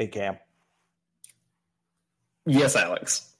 [0.00, 0.38] Hey, Cam.
[2.46, 3.30] Yes, Alex.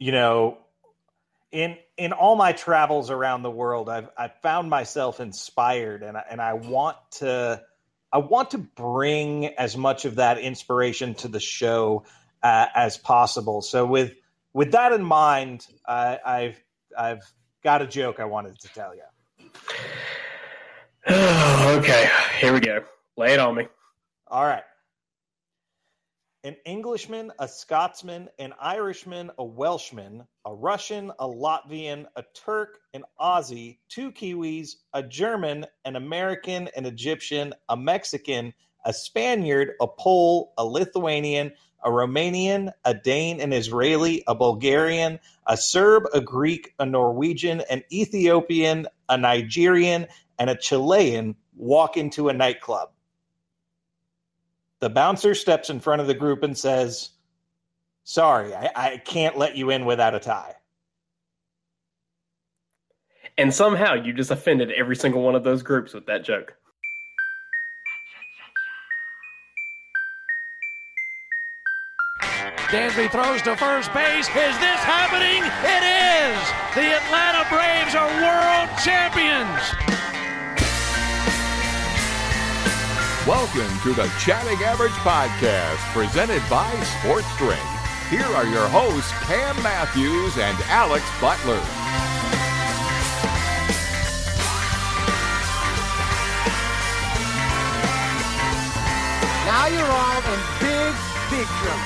[0.00, 0.58] You know,
[1.52, 6.24] in in all my travels around the world, I've I've found myself inspired, and I,
[6.28, 7.62] and I want to
[8.12, 12.04] I want to bring as much of that inspiration to the show
[12.42, 13.62] uh, as possible.
[13.62, 14.12] So with
[14.54, 16.60] with that in mind, uh, I've
[16.98, 17.22] I've
[17.62, 19.04] got a joke I wanted to tell you.
[21.08, 22.10] okay,
[22.40, 22.82] here we go.
[23.16, 23.68] Lay it on me.
[24.26, 24.64] All right
[26.46, 33.02] an Englishman, a Scotsman, an Irishman, a Welshman, a Russian, a Latvian, a Turk, an
[33.20, 40.52] Aussie, two Kiwis, a German, an American, an Egyptian, a Mexican, a Spaniard, a Pole,
[40.56, 41.50] a Lithuanian,
[41.84, 47.82] a Romanian, a Dane, an Israeli, a Bulgarian, a Serb, a Greek, a Norwegian, an
[47.92, 50.06] Ethiopian, a Nigerian,
[50.38, 52.90] and a Chilean walk into a nightclub.
[54.80, 57.10] The bouncer steps in front of the group and says,
[58.04, 60.54] Sorry, I, I can't let you in without a tie.
[63.38, 66.54] And somehow you just offended every single one of those groups with that joke.
[72.68, 74.28] Dansby throws to first base.
[74.28, 75.42] Is this happening?
[75.62, 76.36] It is!
[76.74, 79.95] The Atlanta Braves are world champions!
[83.26, 87.58] Welcome to the Chatting Average Podcast, presented by Sports Drink.
[88.08, 91.60] Here are your hosts, Cam Matthews and Alex Butler.
[99.44, 101.82] Now you're all in big, trouble.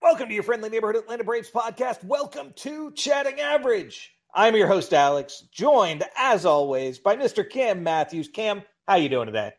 [0.00, 2.04] Welcome to your friendly neighborhood Atlanta Braves podcast.
[2.04, 4.13] Welcome to Chatting Average.
[4.36, 7.48] I'm your host, Alex, joined as always by Mr.
[7.48, 8.26] Cam Matthews.
[8.26, 9.52] Cam, how you doing today?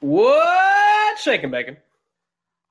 [0.00, 1.18] What?
[1.18, 1.76] Shaking bacon.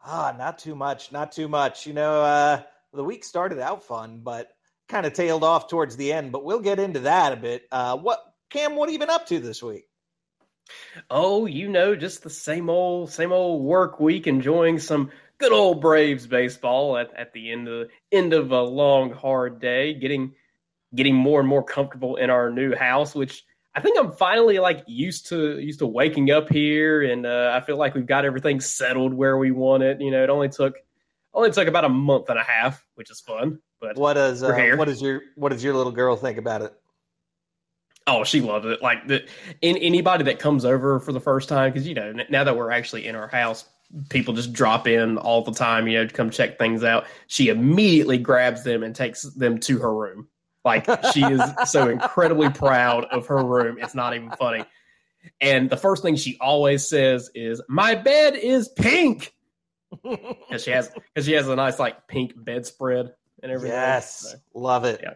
[0.03, 1.85] Ah, not too much, not too much.
[1.85, 4.49] You know, uh, the week started out fun, but
[4.89, 6.31] kind of tailed off towards the end.
[6.31, 7.67] But we'll get into that a bit.
[7.71, 8.19] Uh, what,
[8.49, 8.75] Cam?
[8.75, 9.85] What have you been up to this week?
[11.11, 14.25] Oh, you know, just the same old, same old work week.
[14.25, 19.11] Enjoying some good old Braves baseball at, at the end of end of a long,
[19.11, 19.93] hard day.
[19.93, 20.33] Getting
[20.93, 23.43] getting more and more comfortable in our new house, which
[23.73, 27.65] I think I'm finally like used to used to waking up here, and uh, I
[27.65, 30.01] feel like we've got everything settled where we want it.
[30.01, 30.75] You know, it only took
[31.33, 33.59] only took about a month and a half, which is fun.
[33.79, 36.73] But what does uh, what does your what does your little girl think about it?
[38.07, 38.81] Oh, she loves it.
[38.81, 39.25] Like the
[39.61, 42.71] in anybody that comes over for the first time, because you know now that we're
[42.71, 43.65] actually in our house,
[44.09, 45.87] people just drop in all the time.
[45.87, 47.05] You know, to come check things out.
[47.27, 50.27] She immediately grabs them and takes them to her room.
[50.63, 53.77] Like she is so incredibly proud of her room.
[53.79, 54.63] It's not even funny.
[55.39, 59.33] And the first thing she always says is, "My bed is pink."
[60.03, 63.13] Because she has because she has a nice like pink bedspread
[63.43, 63.75] and everything.
[63.75, 65.01] Yes, so, love it.
[65.03, 65.13] Yeah,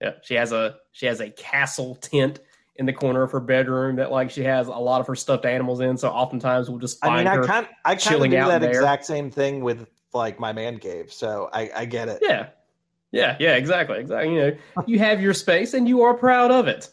[0.00, 0.12] yeah.
[0.22, 2.38] She has a she has a castle tent
[2.76, 5.44] in the corner of her bedroom that like she has a lot of her stuffed
[5.44, 5.96] animals in.
[5.96, 8.60] So oftentimes we'll just find I mean, her I kind I kind of do that
[8.60, 8.70] there.
[8.70, 11.12] exact same thing with like my man cave.
[11.12, 12.18] So I, I get it.
[12.22, 12.48] Yeah,
[13.12, 14.34] yeah, yeah, exactly, exactly.
[14.34, 14.56] You know,
[14.86, 16.88] you have your space and you are proud of it.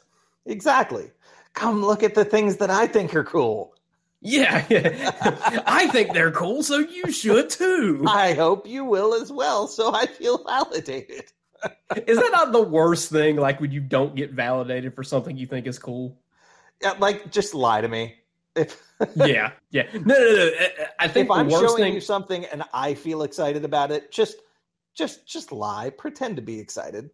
[0.46, 1.12] Exactly.
[1.54, 3.74] Come look at the things that I think are cool.
[4.22, 5.12] Yeah, yeah.
[5.68, 8.04] I think they're cool, so you should too.
[8.08, 11.32] I hope you will as well, so I feel validated.
[12.08, 13.36] is that not the worst thing?
[13.36, 16.18] Like when you don't get validated for something you think is cool?
[16.82, 18.16] Yeah, like just lie to me.
[18.56, 18.82] If
[19.16, 19.84] yeah, yeah.
[19.94, 20.52] No, no, no.
[21.00, 21.94] I think if I'm showing thing...
[21.94, 24.38] you something and I feel excited about it, just
[24.98, 27.10] just just lie, pretend to be excited.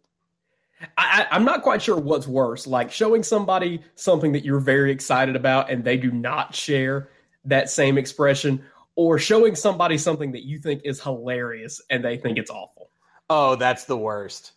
[0.98, 5.36] I, am not quite sure what's worse, like showing somebody something that you're very excited
[5.36, 7.10] about and they do not share
[7.44, 8.64] that same expression,
[8.96, 12.90] or showing somebody something that you think is hilarious and they think it's awful.
[13.30, 14.52] Oh, that's the worst.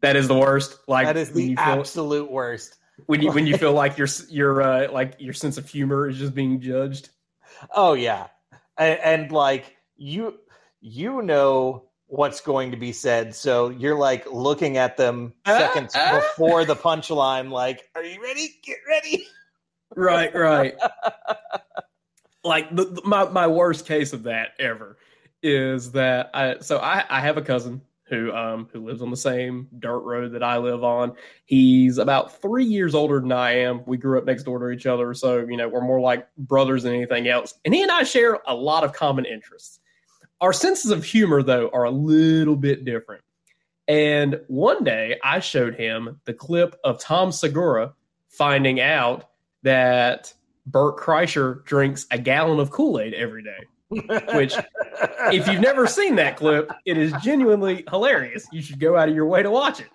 [0.00, 0.78] That is the worst.
[0.86, 2.76] Like that is the absolute worst.
[3.06, 6.18] When you when you feel like your your uh, like your sense of humor is
[6.18, 7.10] just being judged.
[7.74, 8.26] Oh yeah,
[8.76, 10.38] and, and like you
[10.80, 11.84] you know
[12.16, 13.34] what's going to be said.
[13.34, 18.22] So you're like looking at them uh, seconds uh, before the punchline, like, are you
[18.22, 18.48] ready?
[18.62, 19.26] Get ready.
[19.96, 20.74] Right, right.
[22.44, 24.96] like the, the, my my worst case of that ever
[25.42, 29.16] is that I so I, I have a cousin who um who lives on the
[29.16, 31.14] same dirt road that I live on.
[31.46, 33.82] He's about three years older than I am.
[33.86, 36.84] We grew up next door to each other, so you know we're more like brothers
[36.84, 37.54] than anything else.
[37.64, 39.80] And he and I share a lot of common interests.
[40.40, 43.22] Our senses of humor, though, are a little bit different.
[43.86, 47.94] And one day I showed him the clip of Tom Segura
[48.30, 49.28] finding out
[49.62, 50.32] that
[50.66, 53.58] Bert Kreischer drinks a gallon of Kool Aid every day.
[54.34, 54.54] Which,
[55.32, 58.46] if you've never seen that clip, it is genuinely hilarious.
[58.50, 59.88] You should go out of your way to watch it.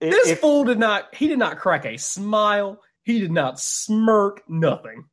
[0.00, 1.14] This If- fool did not.
[1.14, 2.80] He did not crack a smile.
[3.02, 4.42] He did not smirk.
[4.48, 5.04] Nothing.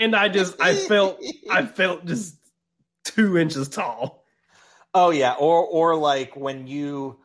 [0.00, 2.36] And I just, I felt, I felt just
[3.04, 4.24] two inches tall.
[4.94, 7.18] Oh yeah, or or like when you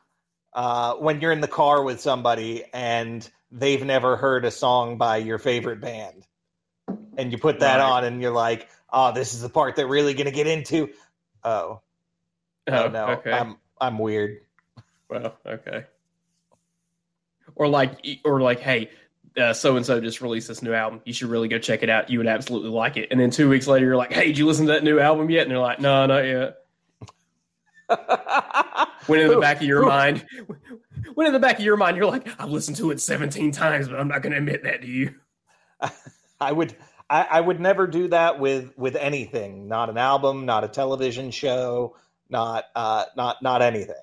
[0.54, 5.18] uh when you're in the car with somebody and they've never heard a song by
[5.18, 6.26] your favorite band.
[7.18, 7.84] And you put that Right.
[7.84, 10.90] on and you're like, "Oh, this is the part they're really going to get into."
[11.44, 11.82] Oh,
[12.68, 13.06] oh no.
[13.08, 13.32] okay.
[13.32, 14.38] I'm I'm weird.
[15.10, 15.86] Well, okay.
[17.56, 18.90] Or like, or like, hey,
[19.54, 21.02] so and so just released this new album.
[21.06, 22.10] You should really go check it out.
[22.10, 23.10] You would absolutely like it.
[23.12, 25.30] And then two weeks later, you're like, hey, did you listen to that new album
[25.30, 25.44] yet?
[25.44, 26.58] And they're like, no, not yet.
[29.08, 30.26] When in the back of your mind,
[31.14, 33.88] when in the back of your mind, you're like, I've listened to it 17 times,
[33.88, 35.16] but I'm not going to admit that to you.
[36.42, 36.76] I would
[37.10, 39.68] I, I would never do that with with anything.
[39.68, 41.96] Not an album, not a television show,
[42.30, 43.96] not uh not not anything.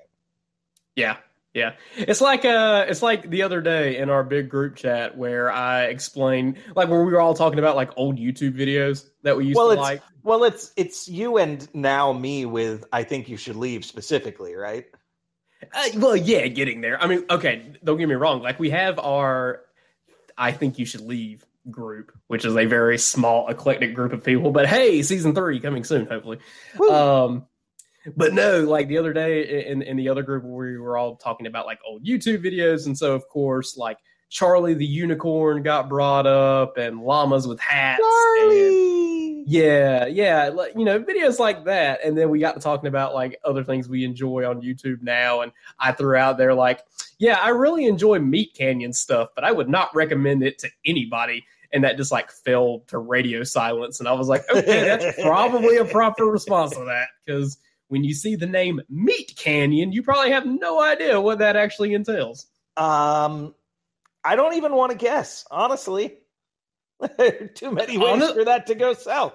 [0.95, 1.17] Yeah,
[1.55, 1.73] yeah.
[1.97, 5.85] It's like uh it's like the other day in our big group chat where I
[5.85, 9.57] explained like where we were all talking about like old YouTube videos that we used
[9.57, 10.01] Well, to it's like.
[10.21, 14.85] well, it's it's you and now me with I think you should leave specifically, right?
[15.73, 17.01] Uh, well, yeah, getting there.
[17.01, 18.41] I mean, okay, don't get me wrong.
[18.43, 19.61] Like we have our
[20.37, 24.51] I think you should leave group, which is a very small eclectic group of people,
[24.51, 26.39] but hey, season 3 coming soon hopefully.
[26.91, 27.45] Um
[28.15, 31.47] but no, like the other day in in the other group we were all talking
[31.47, 33.97] about like old YouTube videos, and so of course like
[34.29, 38.01] Charlie the unicorn got brought up, and llamas with hats.
[38.03, 39.43] and- Charlie.
[39.47, 43.13] yeah, yeah, like, you know, videos like that, and then we got to talking about
[43.13, 46.81] like other things we enjoy on YouTube now, and I threw out there like,
[47.19, 51.45] yeah, I really enjoy Meat Canyon stuff, but I would not recommend it to anybody.
[51.71, 55.77] And that just like fell to radio silence, and I was like, okay, that's probably
[55.77, 57.57] a proper response to that because
[57.95, 61.93] when you see the name Meat Canyon, you probably have no idea what that actually
[61.93, 62.45] entails.
[62.75, 63.55] Um,
[64.21, 66.17] I don't even want to guess, honestly.
[67.55, 69.33] too many ways Hon- for that to go south.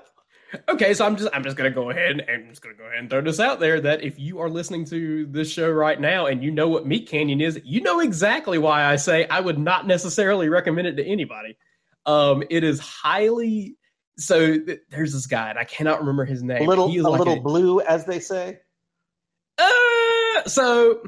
[0.69, 2.99] Okay, so I'm just I'm just gonna go ahead and I'm just gonna go ahead
[2.99, 6.27] and throw this out there that if you are listening to this show right now
[6.27, 9.59] and you know what Meat Canyon is, you know exactly why I say I would
[9.59, 11.57] not necessarily recommend it to anybody.
[12.05, 13.79] Um, it is highly
[14.21, 14.59] so.
[14.59, 16.63] th- There's this guy and I cannot remember his name.
[16.63, 18.59] A little, a like little blue, as they say.
[19.59, 21.03] Uh, so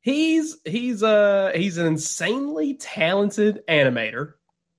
[0.00, 4.34] he's he's uh he's an insanely talented animator,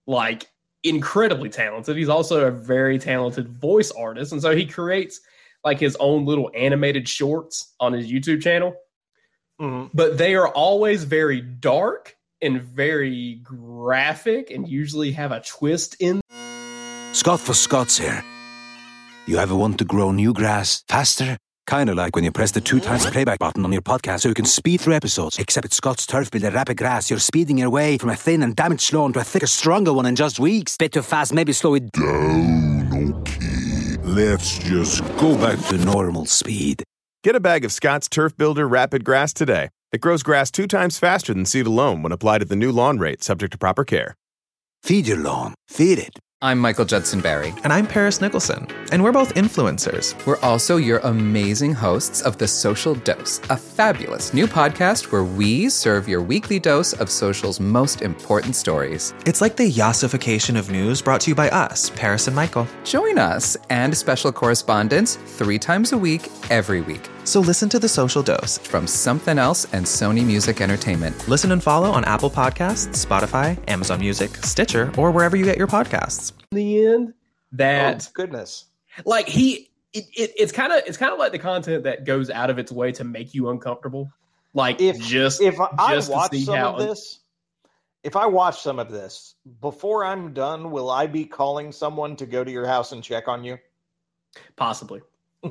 [0.07, 0.47] like
[0.83, 1.97] incredibly talented.
[1.97, 5.19] He's also a very talented voice artist, and so he creates
[5.63, 8.75] like his own little animated shorts on his YouTube channel.
[9.59, 9.89] Mhm.
[9.93, 16.21] But they are always very dark and very graphic, and usually have a twist in
[17.13, 18.23] Scott for Scotts here.
[19.25, 21.37] You ever want to grow new grass faster?
[21.67, 24.35] Kinda like when you press the two times playback button on your podcast so you
[24.35, 25.37] can speed through episodes.
[25.37, 28.55] Except at Scott's Turf Builder Rapid Grass, you're speeding your way from a thin and
[28.55, 30.77] damaged lawn to a thicker, stronger one in just weeks.
[30.77, 33.97] Bit too fast, maybe slow it down, okay.
[34.03, 36.83] Let's just go back to normal speed.
[37.23, 39.69] Get a bag of Scott's Turf Builder Rapid Grass today.
[39.91, 42.97] It grows grass two times faster than seed alone when applied at the new lawn
[42.97, 44.15] rate, subject to proper care.
[44.83, 45.53] Feed your lawn.
[45.67, 46.17] Feed it.
[46.41, 47.53] I'm Michael Judson Barry.
[47.65, 50.15] And I'm Paris Nicholson, and we're both influencers.
[50.25, 55.67] We're also your amazing hosts of The Social Dose, a fabulous new podcast where we
[55.67, 59.13] serve your weekly dose of social's most important stories.
[59.25, 62.65] It's like the yassification of news brought to you by us, Paris and Michael.
[62.85, 67.89] Join us and special correspondents three times a week, every week, So listen to The
[67.89, 68.57] Social Dose.
[68.59, 71.27] from Something Else and Sony Music Entertainment.
[71.27, 75.67] Listen and follow on Apple Podcasts, Spotify, Amazon Music, Stitcher, or wherever you get your
[75.67, 76.28] podcasts.
[76.51, 77.13] The end
[77.51, 78.65] that oh, goodness.
[79.05, 82.29] like he it, it, it's kind of it's kind of like the content that goes
[82.29, 84.11] out of its way to make you uncomfortable
[84.53, 87.19] like If just if I, I just to watch some how of this,
[88.03, 92.25] if I watch some of this before I'm done, will I be calling someone to
[92.25, 93.57] go to your house and check on you?
[94.55, 95.01] possibly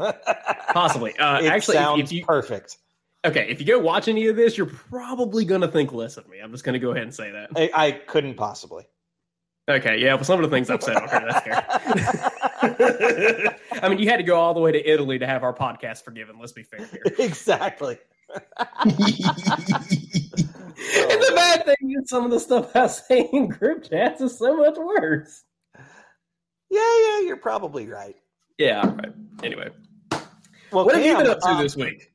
[0.73, 2.79] possibly uh it actually if- sounds if you perfect.
[3.25, 6.39] okay if you go watch any of this you're probably gonna think less of me
[6.39, 8.85] i'm just gonna go ahead and say that I, I couldn't possibly.
[9.69, 11.65] Okay yeah well some of the things i've said okay that's fair
[13.83, 16.03] i mean you had to go all the way to italy to have our podcast
[16.03, 17.99] forgiven let's be fair here exactly.
[21.09, 24.39] and the bad thing is some of the stuff I say in group chats is
[24.39, 25.45] so much worse.
[26.71, 28.17] Yeah, yeah, you're probably right.
[28.59, 28.87] Yeah.
[28.87, 29.13] Right.
[29.43, 29.71] Anyway,
[30.73, 32.13] Well, what have you been up to uh, this week?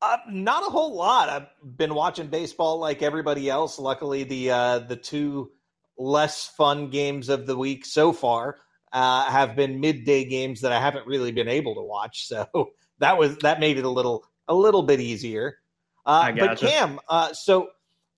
[0.00, 1.28] Uh, not a whole lot.
[1.28, 3.78] I've been watching baseball like everybody else.
[3.78, 5.50] Luckily, the uh, the two
[5.98, 8.58] less fun games of the week so far
[8.92, 12.26] uh, have been midday games that I haven't really been able to watch.
[12.26, 12.46] So
[12.98, 15.58] that was that made it a little a little bit easier.
[16.04, 16.58] Uh, but.
[16.58, 17.68] Cam, uh, so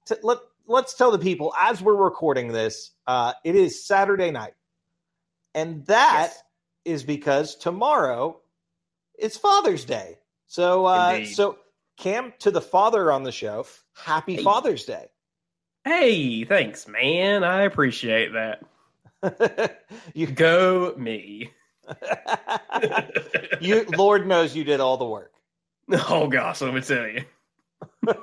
[0.07, 4.55] t- let let's tell the people as we're recording this, uh, it is Saturday night,
[5.55, 6.33] and that
[6.85, 7.07] is Yes.
[7.07, 8.41] because tomorrow
[9.19, 10.19] is Father's Day.
[10.47, 11.35] So uh, Indeed.
[11.35, 11.59] so
[11.99, 13.67] Cam, to the father on the show,
[13.97, 14.43] happy Hey.
[14.43, 15.07] Father's Day.
[15.85, 17.45] Hey, thanks, man.
[17.45, 19.81] I appreciate that.
[20.15, 21.51] you, Go me.
[23.61, 25.33] you, Lord knows you did all the work.
[25.93, 27.25] Oh gosh, let me tell you.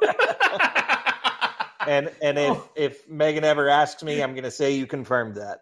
[1.88, 2.70] And and if Oh.
[2.75, 5.62] if Megan ever asks me, I'm going to say you confirmed that.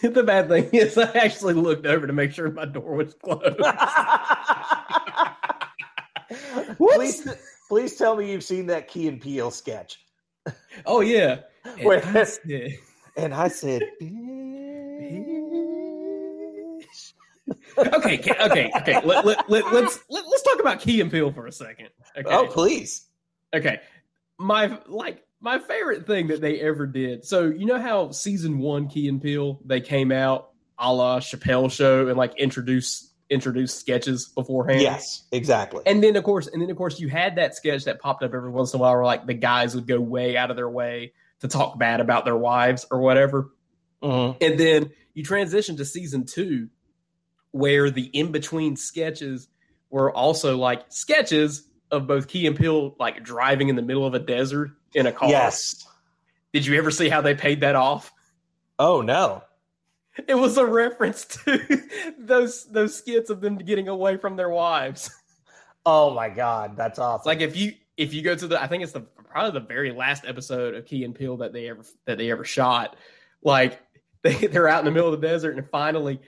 [0.00, 3.58] the bad thing is, I actually looked over to make sure my door was closed.
[6.76, 7.28] please,
[7.68, 9.98] please tell me you've seen that Key and Peele sketch.
[10.86, 11.40] Oh yeah.
[11.64, 12.04] And Wait.
[12.06, 12.72] I said-
[13.16, 14.12] And I said, bitch.
[17.78, 19.00] okay, okay, okay.
[19.04, 21.88] Let, let, let, let's let, let's talk about Key and Peele for a second.
[22.16, 22.28] Okay.
[22.34, 23.06] "Oh, please."
[23.54, 23.80] Okay.
[24.38, 27.24] My like my favorite thing that they ever did.
[27.24, 31.70] So you know how season one Key and Peele they came out a la Chappelle
[31.70, 34.82] show and like introduce introduce sketches beforehand.
[34.82, 35.82] Yes, exactly.
[35.86, 38.34] And then of course, and then of course you had that sketch that popped up
[38.34, 40.68] every once in a while where like the guys would go way out of their
[40.68, 43.50] way to talk bad about their wives or whatever.
[44.02, 44.36] Mhm.
[44.40, 46.68] And then you transition to season two,
[47.50, 49.48] where the in between sketches
[49.90, 54.14] were also like sketches of both Key and Peele like driving in the middle of
[54.14, 55.28] a desert in a car.
[55.28, 55.86] Yes.
[56.52, 58.12] Did you ever see how they paid that off?
[58.78, 59.42] Oh no.
[60.28, 61.82] It was a reference to
[62.18, 65.10] those those skits of them getting away from their wives.
[65.86, 67.28] Oh my God, that's awesome.
[67.28, 69.90] Like if you if you go to the I think it's the probably the very
[69.90, 72.96] last episode of Key and Peele that they ever that they ever shot.
[73.42, 73.80] Like
[74.22, 76.20] they they're out in the middle of the desert and finally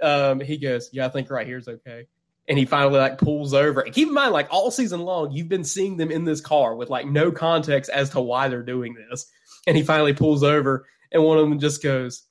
[0.00, 2.06] um he goes, Yeah, I think right here's okay.
[2.48, 3.80] And he finally like pulls over.
[3.80, 6.74] And keep in mind, like all season long, you've been seeing them in this car
[6.74, 9.26] with like no context as to why they're doing this.
[9.66, 12.24] And he finally pulls over and one of them just goes,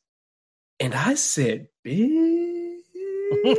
[0.81, 2.79] And I said, bitch.
[3.45, 3.55] and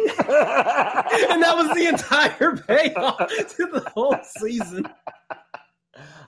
[1.43, 4.89] that was the entire payoff to the whole season.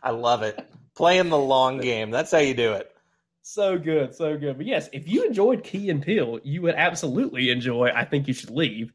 [0.04, 0.64] I love it.
[0.94, 2.12] Playing the long game.
[2.12, 2.94] That's how you do it.
[3.42, 4.56] So good, so good.
[4.56, 8.34] But yes, if you enjoyed Key and Peele, you would absolutely enjoy I Think You
[8.34, 8.92] Should Leave.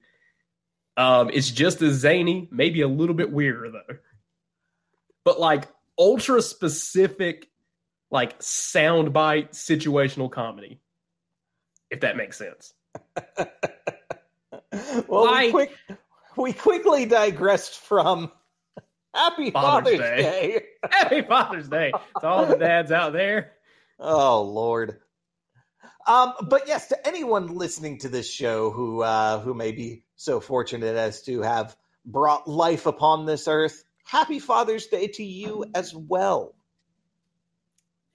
[0.95, 3.97] Um, it's just as zany, maybe a little bit weirder though.
[5.25, 5.65] But like
[5.97, 7.49] ultra specific,
[8.09, 10.79] like soundbite situational comedy.
[11.89, 12.73] If that makes sense.
[15.07, 15.77] Well, we, quick,
[16.37, 18.31] we quickly digressed from
[19.13, 20.21] Happy Father's Father's, Day.
[20.21, 20.61] Day.
[20.91, 21.91] Happy Father's Day
[22.21, 23.53] to all the dads out there.
[23.99, 24.99] Oh Lord.
[26.07, 30.39] Um, but yes, to anyone listening to this show who uh, who may be so
[30.39, 35.93] fortunate as to have brought life upon this earth, happy Father's Day to you as
[35.93, 36.55] well.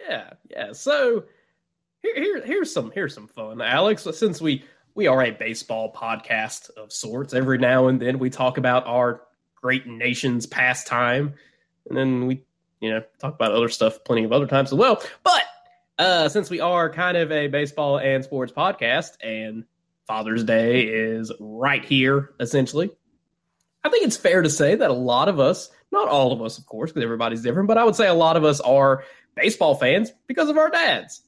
[0.01, 0.73] Yeah, yeah.
[0.73, 1.25] So
[2.05, 4.07] here, here here's some here's some fun, Alex.
[4.13, 8.59] Since we we are a baseball podcast of sorts, every now and then we talk
[8.59, 9.23] about our
[9.61, 11.35] great nation's pastime,
[11.89, 12.45] and then we
[12.81, 15.03] you know talk about other stuff plenty of other times as well.
[15.23, 15.43] But
[15.99, 19.65] uh, since we are kind of a baseball and sports podcast, and
[20.07, 22.91] Father's Day is right here, essentially.
[23.83, 26.57] I think it's fair to say that a lot of us, not all of us,
[26.57, 29.75] of course, because everybody's different, but I would say a lot of us are baseball
[29.75, 31.21] fans because of our dads,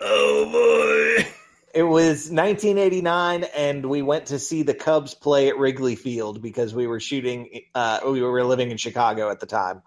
[0.01, 1.27] oh boy!
[1.73, 6.73] It was 1989, and we went to see the Cubs play at Wrigley Field because
[6.73, 7.61] we were shooting.
[7.75, 9.81] Uh, we were living in Chicago at the time,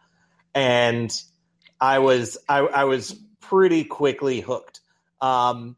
[0.54, 1.10] and
[1.80, 4.80] I was I, I was pretty quickly hooked.
[5.22, 5.76] Um,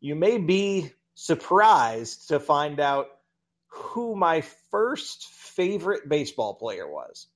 [0.00, 3.06] you may be surprised to find out
[3.68, 7.26] who my first favorite baseball player was.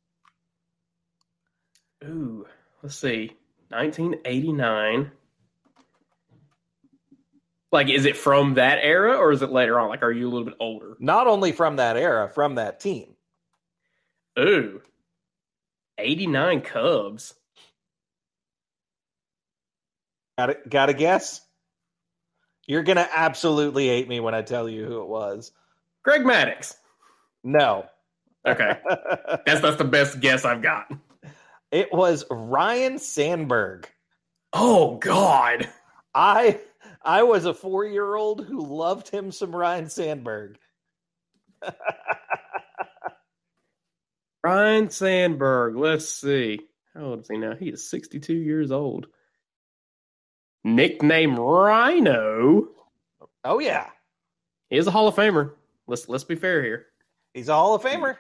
[2.05, 2.47] Ooh,
[2.83, 3.37] let's see,
[3.71, 5.11] 1989.
[7.71, 9.89] Like, is it from that era or is it later on?
[9.89, 10.95] Like, are you a little bit older?
[11.01, 13.15] Not only from that era, from that team.
[14.39, 14.83] Ooh.
[15.99, 17.35] 89 Cubs.
[20.39, 21.41] Got to got to guess.
[22.67, 25.53] You're gonna absolutely hate me when I tell you who it was.
[26.03, 26.75] Greg Maddux.
[27.45, 27.87] No.
[28.47, 28.79] Okay.
[29.47, 30.91] that's that's the best guess I've got.
[31.73, 33.89] It was Ryne Sandberg.
[34.53, 35.69] Oh God.
[36.15, 36.61] I
[37.03, 40.59] I was a four year old who loved him some Ryne Sandberg.
[44.45, 45.77] Ryne Sandberg.
[45.77, 46.61] Let's see.
[46.95, 47.55] How old is he now?
[47.55, 49.07] He is 62 years old.
[50.65, 52.69] Nickname Rhino.
[53.45, 53.89] Oh yeah.
[54.69, 55.53] He is a Hall of Famer.
[55.87, 56.87] Let's let's be fair here.
[57.33, 58.17] He's a Hall of Famer.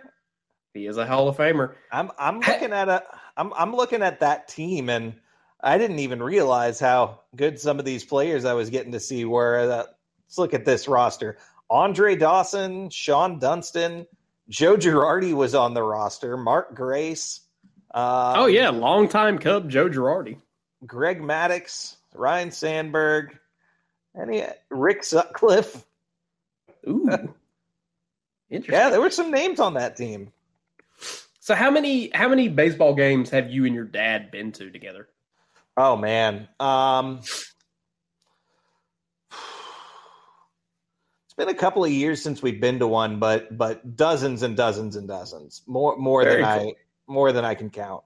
[0.75, 1.75] He is a Hall of Famer.
[1.91, 3.03] I'm I'm looking at a
[3.37, 5.15] I'm I'm looking at that team and
[5.61, 9.25] I didn't even realize how good some of these players I was getting to see
[9.25, 9.59] were.
[9.59, 11.39] Uh, let's look at this roster.
[11.71, 14.07] Andre Dawson, Shawon Dunston,
[14.49, 16.37] Joe Girardi was on the roster.
[16.37, 17.41] Mark Grace.
[17.95, 20.39] Um, oh yeah, longtime Cub Joe Girardi.
[20.87, 23.39] Greg Maddux, Ryne Sandberg,
[24.21, 25.85] any Rick Sutcliffe.
[26.89, 27.09] Ooh.
[28.51, 28.75] Interesting.
[28.75, 30.33] Yeah, there were some names on that team.
[31.43, 35.09] So how many how many baseball games have you and your dad been to together?
[35.77, 36.47] Oh man.
[36.61, 37.19] Um
[41.25, 44.57] It's been a couple of years since we've been to one, but but dozens and
[44.57, 45.63] dozens and dozens.
[45.67, 46.71] More more Very than cool.
[46.71, 48.05] I more than I can count.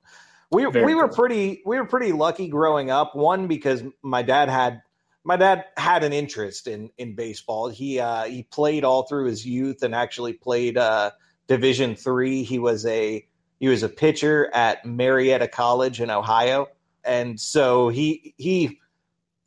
[0.50, 3.14] We Very we were pretty we were pretty lucky growing up.
[3.14, 4.80] One because my dad had
[5.24, 7.68] my dad had an interest in in baseball.
[7.68, 11.10] He uh, he played all through his youth and actually played uh,
[11.46, 12.42] Division three.
[12.42, 13.26] He was a
[13.60, 16.68] he was a pitcher at Marietta College in Ohio,
[17.04, 18.78] and so he he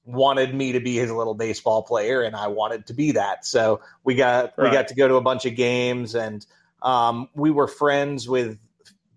[0.05, 3.45] wanted me to be his little baseball player, and I wanted to be that.
[3.45, 4.69] So we got right.
[4.69, 6.45] we got to go to a bunch of games, and
[6.81, 8.57] um, we were friends with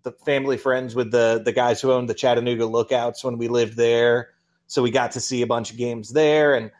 [0.02, 3.76] the family friends with the the guys who owned the Chattanooga Lookouts when we lived
[3.76, 4.30] there.
[4.66, 6.70] So we got to see a bunch of games there, and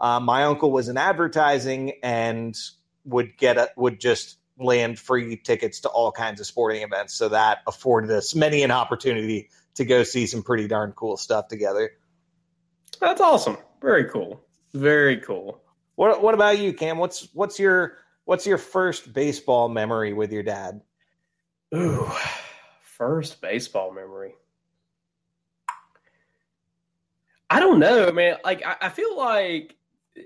[0.00, 2.56] uh, my uncle was in advertising and
[3.04, 7.14] would get a, would just land free tickets to all kinds of sporting events.
[7.14, 11.48] So that afforded us many an opportunity to go see some pretty darn cool stuff
[11.48, 11.92] together.
[13.00, 13.56] That's awesome.
[13.80, 14.40] Very cool.
[14.74, 15.62] Very cool.
[15.94, 16.98] What What about you, Cam?
[16.98, 20.82] What's What's your What's your first baseball memory with your dad?
[21.74, 22.10] Ooh,
[22.82, 24.34] first baseball memory.
[27.50, 28.36] I don't know, man.
[28.44, 29.77] Like I, I feel like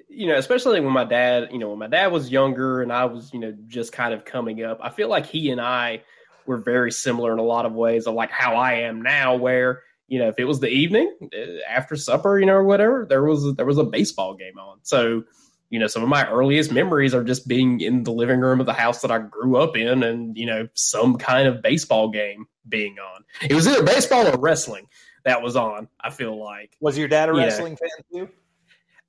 [0.08, 3.06] you know, especially when my dad, you know, when my dad was younger and I
[3.06, 6.02] was, you know, just kind of coming up, I feel like he and I
[6.46, 9.82] were very similar in a lot of ways of like how I am now, where
[10.08, 13.24] you know, if it was the evening uh, after supper, you know, or whatever, there
[13.24, 14.78] was there was a baseball game on.
[14.82, 15.24] So,
[15.70, 18.66] you know, some of my earliest memories are just being in the living room of
[18.66, 22.46] the house that I grew up in, and you know, some kind of baseball game
[22.68, 23.24] being on.
[23.40, 24.86] It was either baseball or wrestling
[25.24, 25.88] that was on.
[25.98, 28.28] I feel like was your dad a wrestling fan too?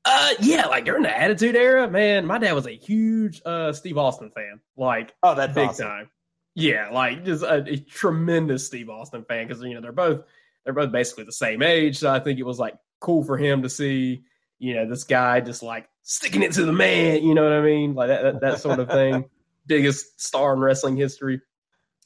[0.06, 3.98] Uh, yeah, like during the Attitude Era, man, my dad was a huge uh Steve
[3.98, 4.60] Austin fan.
[4.76, 5.88] Like, oh, that big awesome.
[5.88, 6.10] time.
[6.56, 10.24] Yeah, like just a, a tremendous Steve Austin fan because you know they're both
[10.64, 12.00] they're both basically the same age.
[12.00, 14.24] So I think it was like cool for him to see,
[14.60, 17.24] you know, this guy just like sticking it to the man.
[17.24, 17.96] You know what I mean?
[17.96, 19.26] Like that that, that sort of thing.
[19.66, 21.42] Biggest star in wrestling history.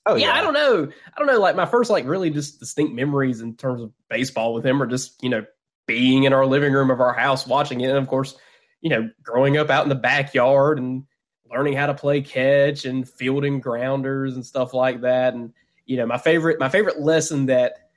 [0.05, 0.87] Oh yeah, yeah, I don't know.
[0.87, 1.39] I don't know.
[1.39, 4.87] Like my first like really just distinct memories in terms of baseball with him are
[4.87, 5.43] just you know
[5.87, 8.35] being in our living room of our house watching it, and of course,
[8.81, 11.05] you know, growing up out in the backyard and
[11.49, 15.33] learning how to play catch and fielding grounders and stuff like that.
[15.33, 15.53] And
[15.85, 17.89] you know, my favorite my favorite lesson that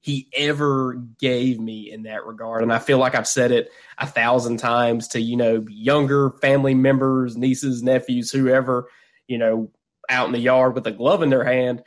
[0.00, 2.62] he ever gave me in that regard.
[2.62, 6.74] And I feel like I've said it a thousand times to, you know, younger family
[6.74, 8.88] members, nieces, nephews, whoever,
[9.26, 9.68] you know,
[10.08, 11.82] out in the yard with a glove in their hand.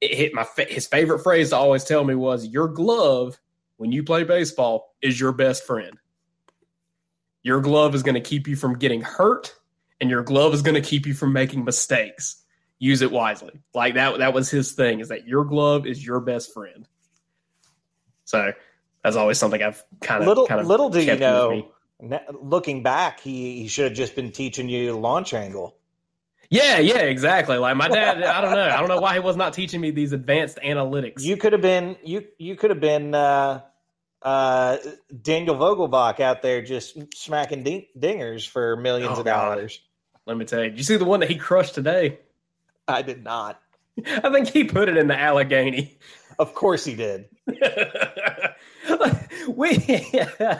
[0.00, 3.38] It hit my his favorite phrase to always tell me was your glove
[3.76, 5.98] when you play baseball is your best friend.
[7.42, 9.54] Your glove is going to keep you from getting hurt
[10.00, 12.42] and your glove is going to keep you from making mistakes.
[12.78, 13.60] Use it wisely.
[13.74, 16.86] Like that that was his thing is that your glove is your best friend.
[18.24, 18.52] So
[19.02, 21.70] that's always something I've kind of little kind of little do you know.
[22.42, 25.75] Looking back, he he should have just been teaching you launch angle.
[26.50, 27.58] Yeah, yeah, exactly.
[27.58, 28.68] Like my dad, I don't know.
[28.68, 31.22] I don't know why he was not teaching me these advanced analytics.
[31.22, 33.62] You could have been you you could have been uh,
[34.22, 34.76] uh,
[35.22, 39.80] Daniel Vogelbach out there just smacking ding- dingers for millions oh, of dollars.
[40.26, 40.70] Let me tell you.
[40.70, 42.18] Did you see the one that he crushed today?
[42.88, 43.60] I did not.
[44.04, 45.98] I think he put it in the Allegheny.
[46.38, 47.26] Of course he did.
[47.46, 47.56] we,
[50.30, 50.58] uh,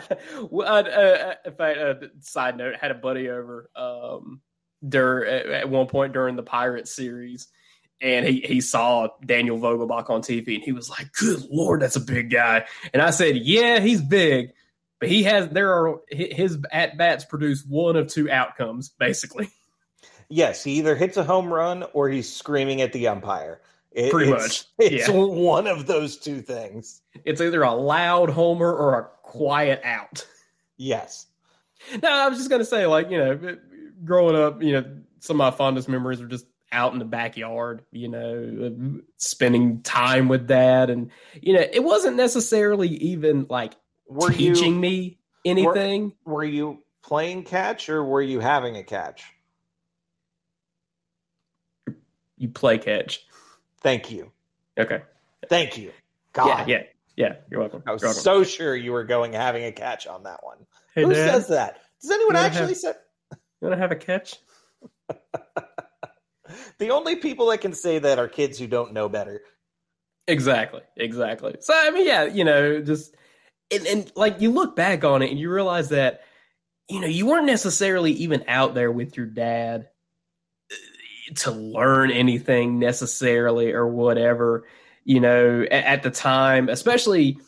[0.63, 4.41] uh, in fact, uh, side note, had a buddy over um,
[4.87, 7.47] during at one point during the Pirates series,
[8.01, 11.95] and he he saw Daniel Vogelbach on TV, and he was like, "Good lord, that's
[11.95, 14.53] a big guy." And I said, "Yeah, he's big,
[14.99, 19.49] but he has there are his at bats produce one of two outcomes, basically."
[20.29, 23.61] Yes, he either hits a home run or he's screaming at the umpire.
[23.91, 25.15] It, Pretty it's, much, It's yeah.
[25.15, 27.01] one of those two things.
[27.23, 30.27] It's either a loud homer or a quiet out.
[30.75, 31.27] Yes.
[32.03, 33.57] No, I was just gonna say, like you know,
[34.03, 34.85] growing up, you know,
[35.19, 40.27] some of my fondest memories are just out in the backyard, you know, spending time
[40.27, 43.73] with dad, and you know, it wasn't necessarily even like
[44.07, 46.13] Were teaching you me anything.
[46.25, 49.23] were you playing catch or were you having a catch?
[52.37, 53.25] You play catch.
[53.81, 54.31] Thank you.
[54.77, 55.01] Okay.
[55.49, 55.91] Thank you.
[56.33, 56.67] God.
[56.67, 56.83] Yeah, yeah,
[57.15, 57.35] yeah.
[57.49, 57.83] You're welcome.
[57.87, 58.21] I was welcome.
[58.21, 60.57] so sure you were going having a catch on that one.
[60.93, 61.79] Hey, Who Dad, says that?
[62.01, 62.93] Does anyone actually have- say
[63.61, 64.35] you wanna have a catch?
[66.79, 69.41] the only people that can say that are kids who don't know better?
[70.27, 71.55] Exactly, exactly.
[71.61, 73.15] So I mean, yeah, you know, just
[73.71, 76.21] and, and like you look back on it and you realize that
[76.89, 79.87] you know you weren't necessarily even out there with your dad
[80.71, 80.75] uh,
[81.35, 84.67] to learn anything necessarily or whatever.
[85.05, 87.39] You know, at, at the time, especially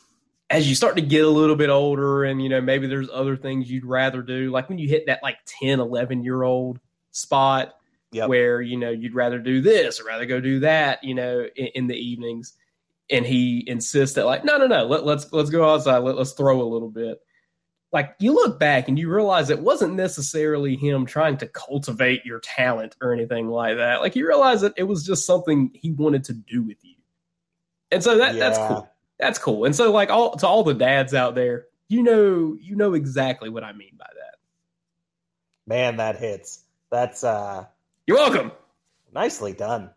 [0.50, 3.38] as you start to get a little bit older and you know maybe there's other
[3.38, 6.80] things you'd rather do like when you hit that like 10 11 year old
[7.12, 7.76] spot
[8.12, 8.28] Yep.
[8.28, 11.68] where you know you'd rather do this or rather go do that you know in,
[11.76, 12.54] in the evenings.
[13.12, 16.32] And he insists that like no no no let, let's let's go outside let, let's
[16.32, 17.20] throw a little bit.
[17.92, 22.40] Like you look back and you realize it wasn't necessarily him trying to cultivate your
[22.40, 24.02] talent or anything like that.
[24.02, 26.96] Like you realize that it was just something he wanted to do with you.
[27.92, 31.14] And so that that's cool that's cool and so like all to all the dads
[31.14, 34.36] out there you know you know exactly what i mean by that
[35.68, 36.62] Man, that hits.
[36.90, 37.66] That's uh
[38.08, 38.52] you're welcome
[39.14, 39.92] nicely done.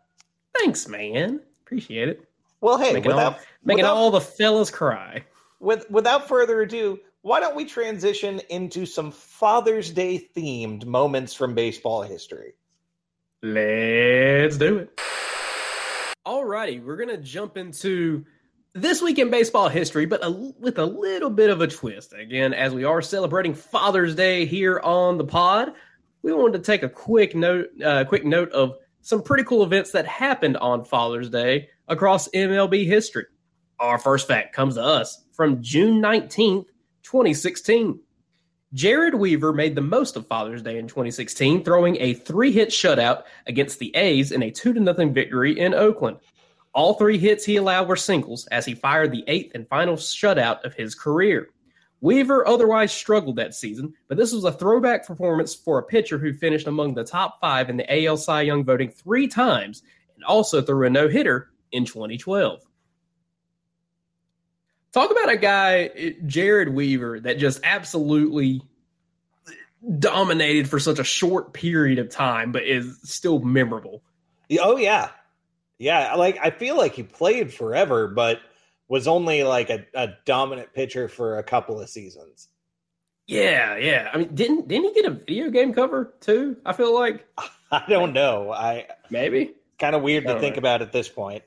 [0.55, 2.27] thanks man appreciate it
[2.61, 5.23] Well, hey, making, without all, making without, all the fellas cry
[5.59, 11.55] with without further ado, why don't we transition into some Father's Day themed moments from
[11.55, 12.53] baseball history?
[13.41, 14.99] Let's do it.
[16.27, 18.25] Alrighty, we're gonna jump into
[18.73, 22.13] this week in baseball history, but a, with a little bit of a twist.
[22.13, 25.73] Again, as we are celebrating Father's Day here on the pod,
[26.23, 29.91] we wanted to take a quick note, uh, quick note of some pretty cool events
[29.91, 33.25] that happened on Father's Day across MLB history.
[33.79, 36.67] Our first fact comes to us from June nineteenth,
[37.03, 37.99] twenty sixteen.
[38.73, 43.77] Jered Weaver made the most of Father's Day in 2016, throwing a three-hit shutout against
[43.77, 46.17] the A's in a two to nothing victory in Oakland.
[46.73, 50.63] All three hits he allowed were singles as he fired the eighth and final shutout
[50.63, 51.49] of his career.
[52.01, 56.33] Weaver otherwise struggled that season, but this was a throwback performance for a pitcher who
[56.33, 59.83] finished among the top five in the AL Cy Young voting three times
[60.15, 62.61] and also threw a no hitter in 2012.
[64.91, 65.91] Talk about a guy,
[66.25, 68.61] Jered Weaver, that just absolutely
[69.99, 74.03] dominated for such a short period of time, but is still memorable.
[74.59, 75.09] Oh yeah,
[75.79, 76.15] yeah.
[76.15, 78.39] Like I feel like he played forever, but
[78.87, 82.49] was only like a, a dominant pitcher for a couple of seasons.
[83.27, 84.09] Yeah, yeah.
[84.13, 86.57] I mean, didn't didn't he get a video game cover too?
[86.65, 87.25] I feel like
[87.71, 88.51] I don't know.
[88.51, 89.53] I maybe.
[89.79, 90.59] kind of weird to think know.
[90.59, 91.43] about at this point.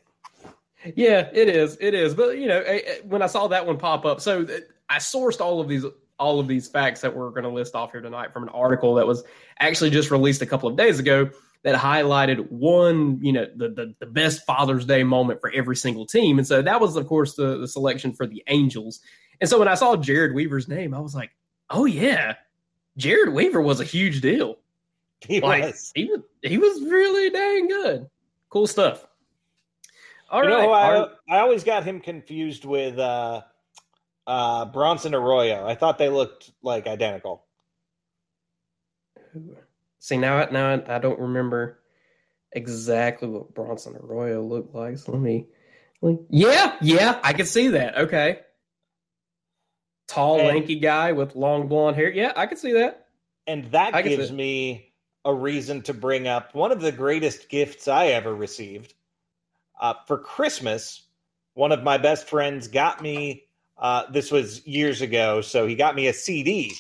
[0.95, 1.77] Yeah, it is.
[1.81, 2.15] It is.
[2.15, 2.65] But you know,
[3.05, 5.85] when I saw that one pop up, so eh, I sourced all of these
[6.19, 8.95] all of these facts that we're going to list off here tonight from an article
[8.95, 9.23] that was
[9.61, 11.29] actually just released a couple of days ago
[11.67, 16.07] that highlighted one, you know, the the, the best Father's Day moment for every single
[16.07, 16.39] team.
[16.39, 19.01] And so that was, of course, the, the selection for the Angels.
[19.41, 21.33] And so when I saw Jered Weaver's name, I was like,
[21.69, 22.37] oh yeah,
[22.97, 24.59] Jered Weaver was a huge deal.
[25.21, 25.91] He Like was.
[25.97, 28.07] he was he was really dang good.
[28.49, 29.05] Cool stuff.
[30.31, 30.63] All you right.
[30.63, 33.43] know, who I I always got him confused with uh,
[34.27, 35.67] uh, Bronson Arroyo.
[35.67, 37.45] I thought they looked like identical.
[40.07, 41.81] See now, I- now I, I don't remember
[42.53, 44.99] exactly what Bronson Arroyo looked like.
[44.99, 45.47] So let me,
[46.01, 47.99] let me- yeah, yeah, I can see that.
[47.99, 48.39] Okay,
[50.07, 52.09] tall, And- lanky guy with long blonde hair.
[52.09, 53.09] Yeah, I can see that.
[53.49, 54.93] And that I gives me
[55.25, 58.95] a reason to bring up one of the greatest gifts I ever received.
[59.81, 61.03] Uh, for Christmas,
[61.55, 63.43] one of my best friends got me,
[63.77, 66.77] uh, this was years ago, so he got me a CD.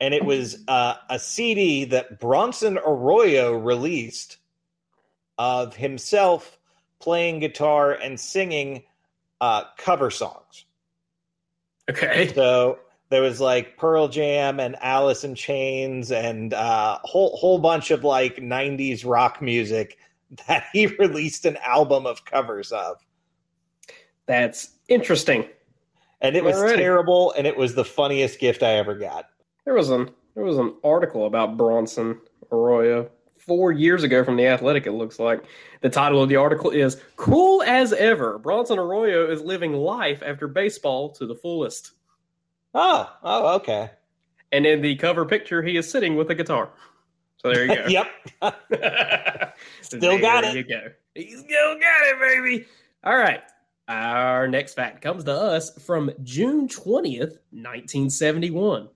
[0.00, 4.38] And it was uh, a CD that Bronson Arroyo released
[5.38, 6.58] of himself
[7.00, 8.82] playing guitar and singing
[9.40, 10.64] uh, cover songs.
[11.90, 17.58] Okay, So there was like Pearl Jam and Alice in Chains and uh, whole whole
[17.58, 19.98] bunch of like '90s rock music
[20.46, 22.98] that he released an album of covers of.
[24.26, 25.48] That's interesting.
[26.20, 26.76] And it was Alrighty.
[26.76, 29.29] terrible, and it was the funniest gift I ever got.
[29.64, 32.20] There was an there was an article about Bronson
[32.52, 34.86] Arroyo four years ago from the Athletic.
[34.86, 35.44] It looks like
[35.80, 40.46] the title of the article is "Cool as Ever." Bronson Arroyo is living life after
[40.48, 41.92] baseball to the fullest,
[42.74, 43.90] Oh, oh, okay.
[44.52, 46.70] and in the cover picture, he is sitting with a guitar.
[47.38, 47.86] So there you go.
[47.88, 48.06] yep.
[49.80, 50.54] Still got it.
[50.54, 50.88] you go.
[51.14, 52.66] He still got it, baby.
[53.02, 53.40] All right.
[53.88, 58.88] Our next fact comes to us from June 20th, 1971.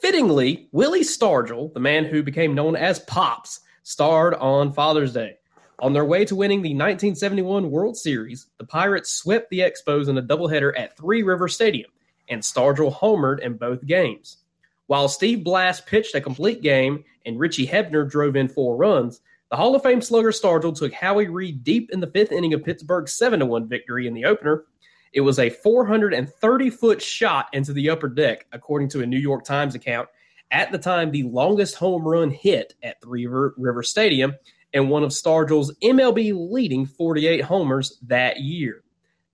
[0.00, 5.38] Fittingly, Willie Stargell, the man who became known as Pops, starred on Father's Day.
[5.80, 10.18] On their way to winning the 1971 World Series, the Pirates swept the Expos in
[10.18, 11.90] a doubleheader at Three River Stadium,
[12.28, 14.38] and Stargell homered in both games.
[14.86, 19.56] While Steve Blass pitched a complete game and Richie Hebner drove in four runs, the
[19.56, 23.14] Hall of Fame slugger Stargell took Howie Reed deep in the fifth inning of Pittsburgh's
[23.14, 24.64] 7 1 victory in the opener.
[25.12, 29.44] It was a 430 foot shot into the upper deck, according to a New York
[29.44, 30.08] Times account.
[30.50, 34.34] At the time, the longest home run hit at Three River, Stadium
[34.74, 38.82] and one of Stargell's MLB leading 48 homers that year.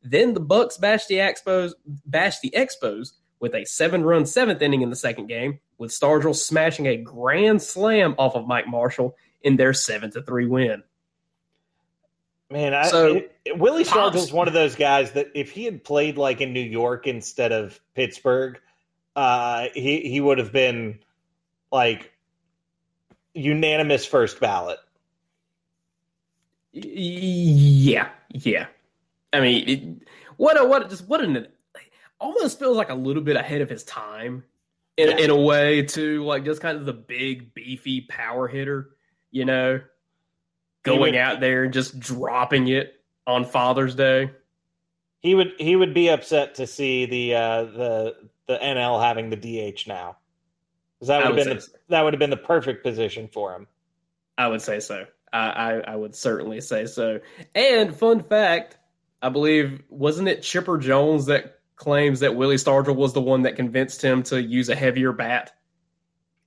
[0.03, 1.73] Then the Bucs bashed the Expos,
[2.07, 6.87] bashed the Expos with a seven-run seventh inning in the second game, with Stargell smashing
[6.87, 10.83] a grand slam off of Mike Marshall in their seven to three win.
[12.55, 15.65] Man, I, So, it- it- Willie Pops- Stargell's one of those guys that if he
[15.65, 18.61] had played like in New York instead of Pittsburgh,
[19.17, 21.01] uh, he he would have been
[21.73, 22.13] like
[23.35, 24.79] unanimous first ballot.
[26.73, 28.67] Yeah, yeah.
[29.33, 31.49] I mean, it, what a what just what an
[32.21, 34.45] almost feels like a little bit ahead of his time
[34.97, 38.91] in in a way too, like just kind of the big beefy power hitter,
[39.33, 39.81] you know,
[40.85, 42.95] going would- out there and just dropping it
[43.27, 44.31] on Father's Day.
[45.21, 48.17] He would he would be upset to see the uh, the
[48.47, 50.17] the NL having the DH now.
[51.01, 53.67] 'Cause that would have been the, that would have been the perfect position for him.
[54.39, 55.07] I would say so.
[55.33, 57.21] I, I I would certainly say so.
[57.55, 58.77] And fun fact,
[59.23, 63.57] I believe wasn't it Chipper Jones that claims that Willie Stargell was the one that
[63.57, 65.53] convinced him to use a heavier bat?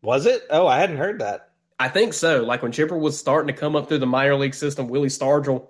[0.04, 0.43] Was it?
[0.52, 1.50] Oh, I hadn't heard that.
[1.80, 2.44] I think so.
[2.44, 5.68] Like when Chipper was starting to come up through the minor league system, Willie Stargell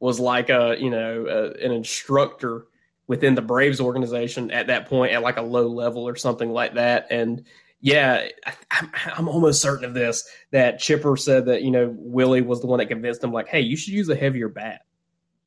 [0.00, 2.66] was like a you know a, an instructor
[3.06, 6.74] within the Braves organization at that point at like a low level or something like
[6.74, 7.06] that.
[7.10, 7.44] And
[7.80, 12.42] yeah, I, I'm, I'm almost certain of this that Chipper said that you know Willie
[12.42, 14.82] was the one that convinced him like, hey, you should use a heavier bat.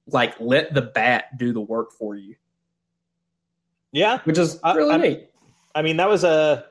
[0.08, 2.36] Like let the bat do the work for you,
[3.92, 5.26] Yeah, which is really I'm- neat.
[5.76, 6.66] I mean, that was a.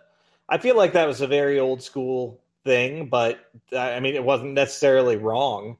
[0.48, 3.40] I feel like that was a very old school thing, but
[3.76, 5.78] I mean, it wasn't necessarily wrong.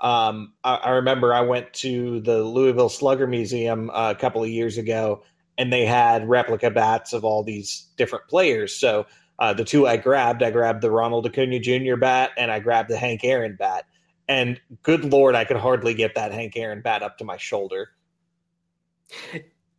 [0.00, 4.50] Um, I, I remember I went to the Louisville Slugger Museum uh, a couple of
[4.50, 5.22] years ago,
[5.56, 8.74] and they had replica bats of all these different players.
[8.74, 9.06] So
[9.38, 11.94] uh, the two I grabbed, I grabbed the Ronald Acuna Jr.
[11.96, 13.84] bat, and I grabbed the Hank Aaron bat.
[14.28, 17.90] And good lord, I could hardly get that Hank Aaron bat up to my shoulder.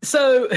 [0.05, 0.47] So,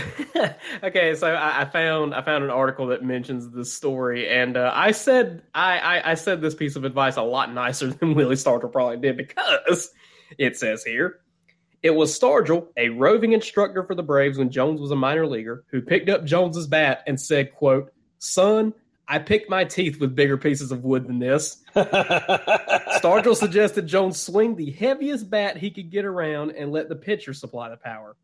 [0.82, 4.70] okay, so I, I found I found an article that mentions this story, and uh,
[4.74, 8.36] I said I, I I said this piece of advice a lot nicer than Willie
[8.36, 9.90] Stargell probably did because
[10.36, 11.20] it says here
[11.82, 15.64] it was Stargell, a roving instructor for the Braves when Jones was a minor leaguer,
[15.70, 18.74] who picked up Jones's bat and said, "quote Son,
[19.06, 24.56] I picked my teeth with bigger pieces of wood than this." Stargell suggested Jones swing
[24.56, 28.14] the heaviest bat he could get around and let the pitcher supply the power.